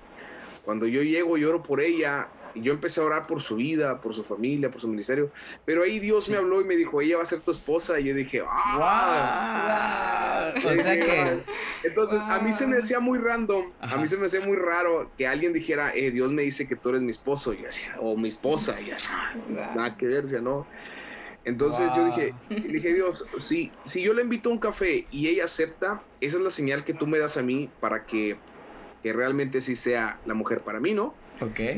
cuando 0.65 0.87
yo 0.87 1.03
llego 1.03 1.37
y 1.37 1.45
oro 1.45 1.61
por 1.61 1.81
ella, 1.81 2.27
y 2.53 2.61
yo 2.61 2.73
empecé 2.73 3.01
a 3.01 3.05
orar 3.05 3.27
por 3.27 3.41
su 3.41 3.57
vida, 3.57 4.01
por 4.01 4.13
su 4.13 4.23
familia, 4.23 4.71
por 4.71 4.81
su 4.81 4.87
ministerio. 4.87 5.31
Pero 5.65 5.83
ahí 5.83 5.99
Dios 5.99 6.29
me 6.29 6.37
habló 6.37 6.61
y 6.61 6.65
me 6.65 6.75
dijo, 6.75 7.01
ella 7.01 7.17
va 7.17 7.23
a 7.23 7.25
ser 7.25 7.41
tu 7.41 7.51
esposa. 7.51 7.99
Y 7.99 8.05
yo 8.05 8.15
dije, 8.15 8.43
¡ah! 8.47 10.53
O 10.55 10.71
sea 10.71 10.99
que... 10.99 11.43
Entonces, 11.83 12.19
a 12.21 12.39
mí 12.39 12.53
se 12.53 12.67
me 12.67 12.77
hacía 12.77 12.99
muy 12.99 13.19
random, 13.19 13.71
a 13.79 13.97
mí 13.97 14.07
se 14.07 14.17
me 14.17 14.27
hacía 14.27 14.41
muy 14.41 14.57
raro 14.57 15.11
que 15.17 15.27
alguien 15.27 15.53
dijera, 15.53 15.93
eh, 15.95 16.11
Dios 16.11 16.31
me 16.31 16.43
dice 16.43 16.67
que 16.67 16.75
tú 16.75 16.89
eres 16.89 17.01
mi 17.01 17.11
esposo. 17.11 17.53
Y 17.53 17.57
decía, 17.57 17.95
o 17.99 18.17
mi 18.17 18.29
esposa. 18.29 18.79
Y 18.81 18.87
ya, 18.87 18.97
nada 19.75 19.97
que 19.97 20.07
ver, 20.07 20.27
ya 20.27 20.41
no. 20.41 20.65
Entonces 21.43 21.91
yo 21.95 22.05
dije, 22.05 22.35
dije, 22.49 22.93
Dios, 22.93 23.25
si, 23.37 23.71
si 23.83 24.03
yo 24.03 24.13
le 24.13 24.21
invito 24.21 24.49
a 24.49 24.51
un 24.51 24.59
café 24.59 25.07
y 25.09 25.27
ella 25.27 25.45
acepta, 25.45 26.03
esa 26.19 26.37
es 26.37 26.43
la 26.43 26.51
señal 26.51 26.83
que 26.83 26.93
tú 26.93 27.07
me 27.07 27.17
das 27.17 27.37
a 27.37 27.41
mí 27.41 27.67
para 27.79 28.05
que, 28.05 28.37
que 29.01 29.11
realmente 29.11 29.59
sí 29.59 29.75
sea 29.75 30.19
la 30.25 30.35
mujer 30.35 30.61
para 30.61 30.79
mí, 30.79 30.93
¿no? 30.93 31.15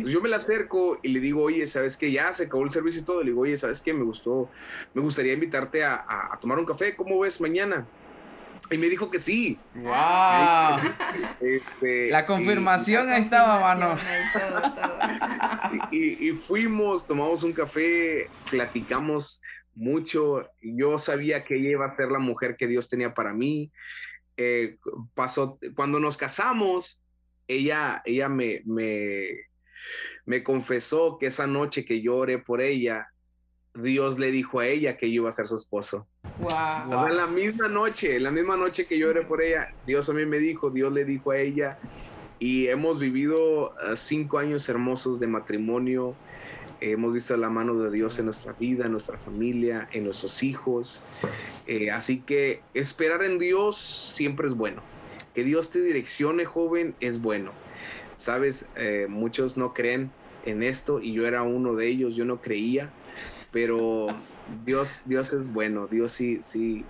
Yo 0.06 0.21
me 0.21 0.30
la 0.30 0.38
acerco 0.38 0.99
y 1.02 1.10
le 1.10 1.19
digo, 1.19 1.43
oye, 1.43 1.65
¿sabes 1.67 1.95
qué? 1.97 2.12
Ya 2.12 2.34
se 2.34 2.45
acabó 2.45 2.63
el 2.63 2.71
servicio 2.71 3.02
y 3.02 3.06
todo. 3.06 3.21
Le 3.21 3.32
digo, 3.32 3.41
oye, 3.41 3.58
¿sabes 3.58 3.82
qué? 3.82 3.93
Me 3.93 4.04
gustó, 4.04 4.49
me 4.93 5.02
gustaría 5.02 5.34
invitarte 5.34 5.84
a, 5.84 6.06
a, 6.08 6.39
tomar 6.39 6.60
un 6.60 6.65
café. 6.65 6.95
¿Cómo 6.95 7.19
ves 7.19 7.39
mañana? 7.39 7.88
Y 8.71 8.78
me 8.78 8.88
dijo 8.88 9.12
que 9.12 9.19
sí. 9.19 9.60
¡Wow! 9.76 10.80
Este, 11.41 12.10
la 12.10 12.26
confirmación 12.26 13.10
ahí 13.10 13.19
estaba, 13.19 13.60
mano. 13.60 13.97
Y, 15.91 16.30
y, 16.30 16.32
fuimos, 16.34 17.06
tomamos 17.06 17.43
un 17.43 17.54
café, 17.54 18.30
platicamos 18.49 19.41
mucho. 19.76 20.49
Yo 20.62 20.97
sabía 20.97 21.43
que 21.43 21.56
ella 21.56 21.69
iba 21.69 21.86
a 21.86 21.91
ser 21.91 22.10
la 22.10 22.19
mujer 22.19 22.56
que 22.58 22.67
Dios 22.67 22.89
tenía 22.89 23.13
para 23.13 23.34
mí. 23.34 23.71
Eh, 24.38 24.78
pasó, 25.13 25.60
cuando 25.76 25.99
nos 25.99 26.17
casamos, 26.17 27.04
ella, 27.47 28.02
ella 28.06 28.30
me, 28.30 28.62
me, 28.65 29.30
me 30.26 30.43
confesó 30.43 31.17
que 31.19 31.28
esa 31.28 31.48
noche 31.48 31.86
que 31.86 32.02
yo 32.02 32.17
oré 32.17 32.39
por 32.39 32.62
ella, 32.62 33.08
Dios 33.74 34.19
le 34.19 34.32
dijo 34.32 34.60
a 34.60 34.67
ella 34.67 34.98
que 34.98 35.08
yo 35.10 35.24
iba 35.24 35.30
a 35.30 35.34
ser 35.34 35.48
su 35.48 35.58
esposo. 35.58 36.08
Wow. 36.39 36.50
O 36.91 37.00
sea, 37.00 37.10
en 37.10 37.17
la 37.17 37.28
misma 37.28 37.67
noche, 37.67 38.15
en 38.15 38.24
la 38.24 38.32
misma 38.32 38.56
noche 38.56 38.86
que 38.86 38.98
yo 38.98 39.10
oré 39.10 39.24
por 39.24 39.41
ella, 39.41 39.74
Dios 39.86 40.10
a 40.10 40.13
mí 40.13 40.26
me 40.26 40.39
dijo, 40.39 40.69
Dios 40.69 40.93
le 40.93 41.06
dijo 41.06 41.32
a 41.32 41.38
ella, 41.38 41.80
y 42.39 42.67
hemos 42.67 43.00
vivido 43.00 43.74
eh, 43.80 43.96
cinco 43.96 44.38
años 44.38 44.67
hermosos 44.67 45.19
de 45.19 45.28
matrimonio. 45.28 46.15
hemos 46.82 47.13
visto 47.13 47.38
la 47.38 47.50
mano 47.50 47.76
de 47.76 47.89
Dios 47.89 48.19
en 48.19 48.26
nuestra 48.26 48.52
vida, 48.52 48.86
en 48.86 48.91
nuestra 48.91 49.17
familia, 49.17 49.88
en 49.93 50.04
nuestros 50.04 50.43
hijos. 50.43 51.06
Eh, 51.65 51.89
así 51.91 52.19
que 52.19 52.62
esperar 52.74 53.24
en 53.24 53.39
Dios 53.39 53.78
siempre 53.78 54.48
es 54.50 54.56
bueno. 54.56 54.84
Que 55.34 55.46
Dios 55.46 55.72
te 55.72 55.82
direccione, 55.82 56.43
joven, 56.43 56.96
es 57.00 57.22
bueno. 57.22 57.54
Sabes, 58.24 58.68
eh, 58.78 59.08
muchos 59.10 59.58
no 59.58 59.74
creen 59.74 60.10
en 60.46 60.64
esto 60.64 61.02
y 61.02 61.12
yo 61.12 61.28
era 61.28 61.42
uno 61.44 61.76
de 61.76 61.90
ellos, 61.90 62.16
yo 62.16 62.24
no 62.24 62.40
creía, 62.40 62.90
pero 63.52 64.08
Dios, 64.66 65.02
Dios 65.04 65.34
es 65.34 65.52
bueno, 65.52 65.88
Dios 65.88 66.14
sí, 66.14 66.40
sí, 66.42 66.86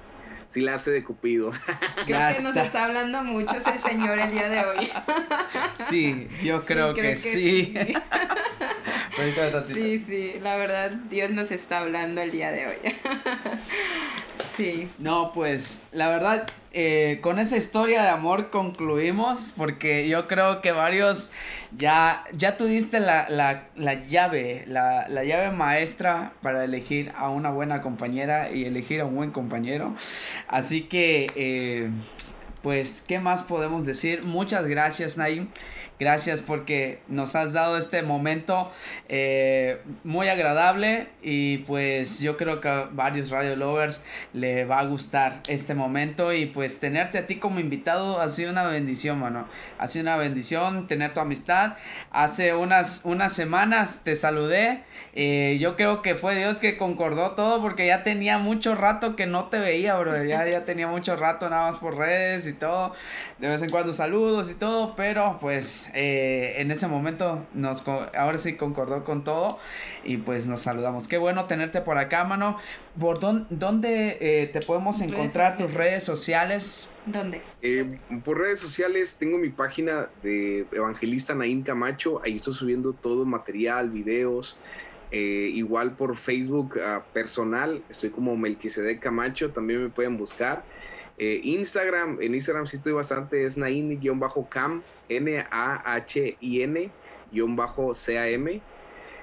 sí 0.46 0.62
la 0.62 0.76
hace 0.76 0.91
de 0.91 1.04
Cupido. 1.04 1.50
Creo 2.06 2.19
que 2.36 2.43
nos 2.43 2.56
está 2.56 2.84
hablando 2.84 3.24
mucho 3.24 3.56
ese 3.56 3.80
señor 3.80 4.19
el 4.19 4.30
día 4.30 4.48
de 4.48 4.63
hoy. 4.63 4.91
Sí, 5.74 6.28
yo 6.43 6.63
creo, 6.63 6.93
que, 6.93 7.15
sí. 7.15 7.74
Sí. 9.74 10.04
sí, 10.06 10.36
la 10.39 10.56
verdad, 10.56 10.91
Dios 11.10 11.32
nos 11.32 11.50
está 11.50 11.80
hablando 11.80 12.22
el 12.22 12.30
día 12.30 12.52
de 12.52 12.67
hoy. 12.67 12.78
Sí. 14.56 14.89
No, 15.00 15.32
pues 15.34 15.88
la 15.92 16.10
verdad, 16.10 16.46
eh, 16.74 17.20
con 17.22 17.39
esa 17.39 17.58
historia 17.58 18.04
de 18.04 18.10
amor 18.10 18.52
concluimos 18.52 19.52
porque 19.58 20.08
yo 20.08 20.28
creo 20.28 20.62
que 20.62 20.72
varios 20.72 21.32
ya, 21.76 22.24
ya 22.34 22.56
tuviste 22.56 23.00
la, 23.00 23.28
la, 23.30 23.68
la 23.76 24.06
llave, 24.06 24.63
la, 24.68 25.08
la, 25.08 25.24
llave 25.24 25.52
maestra 25.52 26.34
para 26.42 26.63
elegir 26.63 27.12
a 27.16 27.30
una 27.30 27.50
buena 27.50 27.82
compañera 27.82 28.52
y 28.52 28.66
elegir 28.66 29.02
a 29.02 29.06
un 29.06 29.16
buen 29.16 29.32
compañero. 29.32 29.96
Así 30.48 30.84
que, 30.84 31.28
eh, 31.36 31.89
pues, 32.62 33.04
¿qué 33.08 33.20
más 33.20 33.44
podemos 33.44 33.86
decir? 33.86 34.24
Muchas 34.24 34.68
gracias, 34.68 35.18
Naim. 35.18 35.50
Gracias 36.04 36.42
porque 36.42 37.00
nos 37.08 37.34
has 37.38 37.54
dado 37.54 37.78
este 37.78 38.02
momento 38.02 38.74
eh, 39.08 39.80
muy 40.04 40.28
agradable 40.28 41.08
y 41.22 41.60
pues 41.60 42.20
yo 42.20 42.36
creo 42.36 42.60
que 42.60 42.68
a 42.68 42.89
varios 42.92 43.30
radio 43.30 43.56
lovers 43.56 44.02
le 44.34 44.66
va 44.66 44.80
a 44.80 44.84
gustar 44.84 45.42
este 45.48 45.76
momento 45.76 46.34
y 46.34 46.46
pues 46.46 46.82
tenerte 46.82 47.20
a 47.20 47.26
ti 47.26 47.38
como 47.38 47.62
invitado 47.62 48.20
ha 48.20 48.28
sido 48.28 48.52
una 48.52 48.66
bendición, 48.66 49.18
mano. 49.18 49.48
Ha 49.78 49.88
sido 49.88 50.04
una 50.04 50.18
bendición 50.18 50.88
tener 50.88 51.13
tu 51.13 51.22
amistad. 51.22 51.78
Hace 52.12 52.54
unas, 52.54 53.00
unas 53.06 53.32
semanas 53.32 54.02
te 54.04 54.18
saludé 54.18 54.84
eh, 55.16 55.58
yo 55.60 55.76
creo 55.76 56.02
que 56.02 56.16
fue 56.16 56.36
Dios 56.36 56.60
que 56.60 56.76
concordó 56.76 57.32
todo 57.32 57.62
porque 57.62 57.86
ya 57.86 58.02
tenía 58.02 58.39
mucho 58.39 58.74
rato 58.74 59.16
que 59.16 59.28
no 59.28 59.46
te 59.50 59.60
veía, 59.60 59.96
bro. 59.96 60.24
Ya, 60.24 60.48
ya 60.48 60.66
tenía 60.66 60.88
mucho 60.88 61.16
rato 61.16 61.50
nada 61.50 61.70
más 61.70 61.80
por 61.80 61.96
redes 61.98 62.48
y 62.48 62.54
todo. 62.54 62.94
De 63.38 63.48
vez 63.48 63.62
en 63.62 63.70
cuando 63.70 63.94
saludos 63.94 64.50
y 64.50 64.56
todo, 64.56 64.96
pero 64.96 65.38
pues 65.39 65.92
eh, 65.93 66.56
en 66.58 66.71
ese 66.71 66.88
momento 66.88 67.45
nos 67.53 67.88
ahora 67.88 68.38
sí 68.38 68.56
concordó 68.56 69.03
con 69.03 69.23
todo 69.23 69.60
y 70.03 70.17
pues 70.17 70.47
nos 70.47 70.62
saludamos. 70.62 71.08
Qué 71.08 71.17
bueno 71.17 71.45
tenerte 71.45 71.82
por 71.82 71.97
acá, 71.97 72.23
mano. 72.23 72.58
¿Por 72.99 73.19
dónde, 73.19 74.17
eh, 74.19 74.47
te 74.47 74.62
podemos 74.62 75.01
encontrar 75.01 75.58
tus 75.58 75.73
redes 75.73 76.03
sociales? 76.03 76.88
¿Dónde? 77.06 77.41
por 78.23 78.39
redes 78.39 78.62
sociales 78.62 79.17
tengo 79.17 79.38
mi 79.38 79.49
página 79.49 80.08
de 80.21 80.65
Evangelista 80.71 81.36
Naín 81.36 81.62
Camacho. 81.63 82.21
Ahí 82.23 82.36
estoy 82.36 82.53
subiendo 82.53 82.93
todo 82.93 83.25
material, 83.25 83.89
videos. 83.89 84.58
Eh, 85.15 85.51
igual 85.53 85.91
por 85.91 86.17
Facebook 86.17 86.79
ah, 86.84 87.03
personal, 87.13 87.84
estoy 87.88 88.10
como 88.10 88.36
Melquisedec 88.36 88.99
Camacho, 88.99 89.51
también 89.51 89.84
me 89.84 89.89
pueden 89.89 90.17
buscar. 90.17 90.63
Eh, 91.17 91.41
Instagram, 91.43 92.19
en 92.21 92.36
Instagram 92.36 92.65
sí 92.65 92.78
estoy 92.78 92.93
bastante, 92.93 93.45
es 93.45 93.58
Nain-Cam, 93.58 94.82
N-A-H-I-N-C-A-M. 95.10 95.82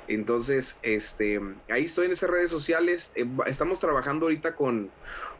Entonces, 0.08 0.80
este, 0.82 1.40
ahí 1.68 1.84
estoy 1.84 2.06
en 2.06 2.12
esas 2.12 2.30
redes 2.30 2.50
sociales. 2.50 3.12
Eh, 3.14 3.28
estamos 3.46 3.78
trabajando 3.78 4.26
ahorita 4.26 4.56
con, 4.56 4.90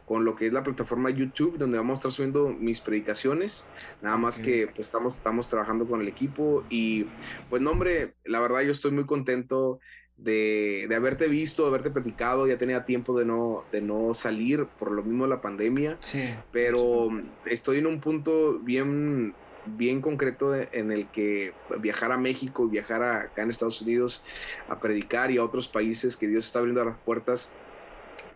con 0.05 0.25
lo 0.25 0.35
que 0.35 0.47
es 0.47 0.53
la 0.53 0.63
plataforma 0.63 1.09
YouTube, 1.09 1.57
donde 1.57 1.77
vamos 1.77 1.97
a 1.97 1.99
estar 1.99 2.11
subiendo 2.11 2.49
mis 2.49 2.81
predicaciones. 2.81 3.67
Nada 4.01 4.17
más 4.17 4.39
que 4.39 4.67
pues 4.67 4.87
estamos, 4.87 5.15
estamos 5.17 5.47
trabajando 5.47 5.85
con 5.87 6.01
el 6.01 6.07
equipo 6.07 6.63
y 6.69 7.05
pues 7.49 7.61
no, 7.61 7.71
hombre, 7.71 8.13
la 8.25 8.39
verdad 8.39 8.61
yo 8.61 8.71
estoy 8.71 8.91
muy 8.91 9.05
contento 9.05 9.79
de, 10.23 10.85
de, 10.87 10.95
haberte 10.95 11.27
visto, 11.27 11.63
de 11.63 11.69
haberte 11.69 11.89
platicado, 11.89 12.47
ya 12.47 12.57
tenía 12.57 12.85
tiempo 12.85 13.17
de 13.17 13.25
no, 13.25 13.63
de 13.71 13.81
no 13.81 14.13
salir 14.13 14.65
por 14.79 14.91
lo 14.91 15.03
mismo 15.03 15.23
de 15.23 15.29
la 15.31 15.41
pandemia, 15.41 15.97
sí, 15.99 16.21
pero 16.51 17.09
estoy 17.45 17.79
en 17.79 17.87
un 17.87 17.99
punto 17.99 18.59
bien, 18.59 19.33
bien 19.65 20.01
concreto 20.01 20.55
en 20.55 20.91
el 20.91 21.07
que 21.07 21.53
viajar 21.79 22.11
a 22.11 22.17
México 22.17 22.67
y 22.67 22.69
viajar 22.69 23.01
acá 23.01 23.41
en 23.41 23.49
Estados 23.49 23.81
Unidos 23.81 24.23
a 24.69 24.79
predicar 24.79 25.31
y 25.31 25.37
a 25.37 25.43
otros 25.43 25.67
países 25.67 26.15
que 26.15 26.27
Dios 26.27 26.45
está 26.45 26.59
abriendo 26.59 26.85
las 26.85 26.97
puertas, 26.97 27.51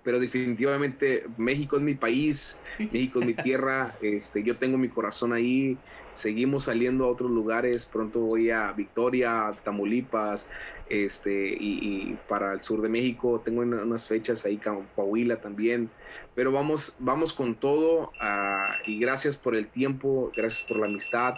pero 0.04 0.20
definitivamente 0.20 1.26
México 1.38 1.78
es 1.78 1.82
mi 1.82 1.96
país, 1.96 2.62
México 2.80 3.20
es 3.20 3.26
mi 3.26 3.34
tierra, 3.34 3.96
este, 4.02 4.44
yo 4.44 4.58
tengo 4.58 4.78
mi 4.78 4.90
corazón 4.90 5.34
ahí, 5.34 5.78
seguimos 6.14 6.64
saliendo 6.64 7.06
a 7.06 7.10
otros 7.10 7.30
lugares, 7.30 7.86
pronto 7.86 8.22
voy 8.22 8.50
a 8.50 8.72
Victoria, 8.72 9.54
Tamaulipas, 9.64 10.50
este, 10.90 11.56
y, 11.60 12.18
para 12.28 12.54
el 12.54 12.62
sur 12.62 12.82
de 12.82 12.90
México 12.90 13.42
tengo 13.44 13.62
unas 13.62 14.08
fechas 14.08 14.46
ahí, 14.46 14.60
Coahuila 14.96 15.42
también, 15.42 15.90
pero 16.36 16.52
vamos, 16.52 16.96
vamos 17.00 17.34
con 17.34 17.56
todo 17.56 18.12
ah, 18.20 18.76
y 18.86 19.00
gracias 19.00 19.38
por 19.38 19.56
el 19.56 19.68
tiempo, 19.68 20.32
gracias 20.36 20.68
por 20.68 20.78
la 20.78 20.86
amistad, 20.88 21.36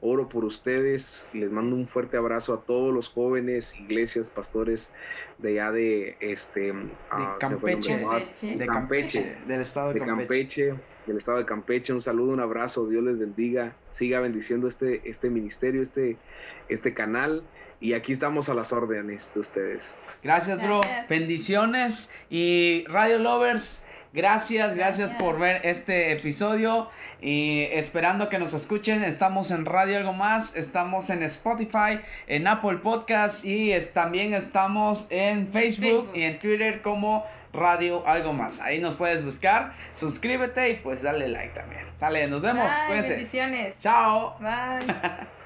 oro 0.00 0.28
por 0.28 0.44
ustedes, 0.44 1.28
les 1.32 1.50
mando 1.50 1.76
un 1.76 1.86
fuerte 1.86 2.16
abrazo 2.16 2.54
a 2.54 2.62
todos 2.62 2.92
los 2.92 3.08
jóvenes, 3.08 3.78
iglesias, 3.78 4.30
pastores 4.30 4.92
de 5.38 5.50
allá 5.50 5.72
de 5.72 6.16
este 6.20 6.74
ah, 7.10 7.36
Campeche, 7.38 7.98
de 7.98 8.66
Campeche, 8.66 9.36
del 9.46 9.60
estado 9.60 9.92
de, 9.92 10.00
Campeche 10.00 10.74
del 11.06 11.16
estado 11.18 11.38
de 11.38 11.44
Campeche. 11.44 11.92
Un 11.92 12.02
saludo, 12.02 12.32
un 12.32 12.40
abrazo, 12.40 12.86
Dios 12.88 13.02
les 13.02 13.18
bendiga, 13.18 13.74
siga 13.90 14.20
bendiciendo 14.20 14.66
este, 14.68 15.08
este 15.08 15.30
ministerio, 15.30 15.82
este, 15.82 16.16
este 16.68 16.94
canal. 16.94 17.44
Y 17.82 17.94
aquí 17.94 18.12
estamos 18.12 18.48
a 18.48 18.54
las 18.54 18.72
órdenes 18.72 19.34
de 19.34 19.40
ustedes. 19.40 19.96
Gracias, 20.22 20.62
bro. 20.62 20.82
Bendiciones. 21.08 22.12
Y 22.30 22.84
Radio 22.86 23.18
Lovers, 23.18 23.88
gracias, 24.12 24.76
gracias, 24.76 25.10
por 25.18 25.40
ver 25.40 25.62
este 25.64 26.12
episodio. 26.12 26.88
Y 27.20 27.62
esperando 27.72 28.28
que 28.28 28.38
nos 28.38 28.54
escuchen. 28.54 29.02
Estamos 29.02 29.50
en 29.50 29.64
Radio 29.64 29.96
Algo 29.96 30.12
Más. 30.12 30.54
Estamos 30.54 31.10
en 31.10 31.24
Spotify, 31.24 31.98
en 32.28 32.46
Apple 32.46 32.78
Podcast. 32.78 33.44
Y 33.44 33.72
también 33.92 34.32
estamos 34.32 35.08
en 35.10 35.48
Facebook, 35.48 36.12
y 36.14 36.22
en 36.22 36.38
Twitter 36.38 36.82
como 36.82 37.26
Radio 37.52 38.06
Algo 38.06 38.32
Más. 38.32 38.60
Ahí 38.60 38.80
nos 38.80 38.94
puedes 38.94 39.24
buscar. 39.24 39.74
Suscríbete 39.90 40.70
y 40.70 40.74
pues 40.76 41.02
dale 41.02 41.26
like 41.26 41.52
también. 41.52 41.82
Dale, 41.98 42.28
nos 42.28 42.42
vemos. 42.42 42.70
Bye, 42.88 43.02
bendiciones. 43.02 43.80
Chao. 43.80 44.36
Bye. 44.38 44.86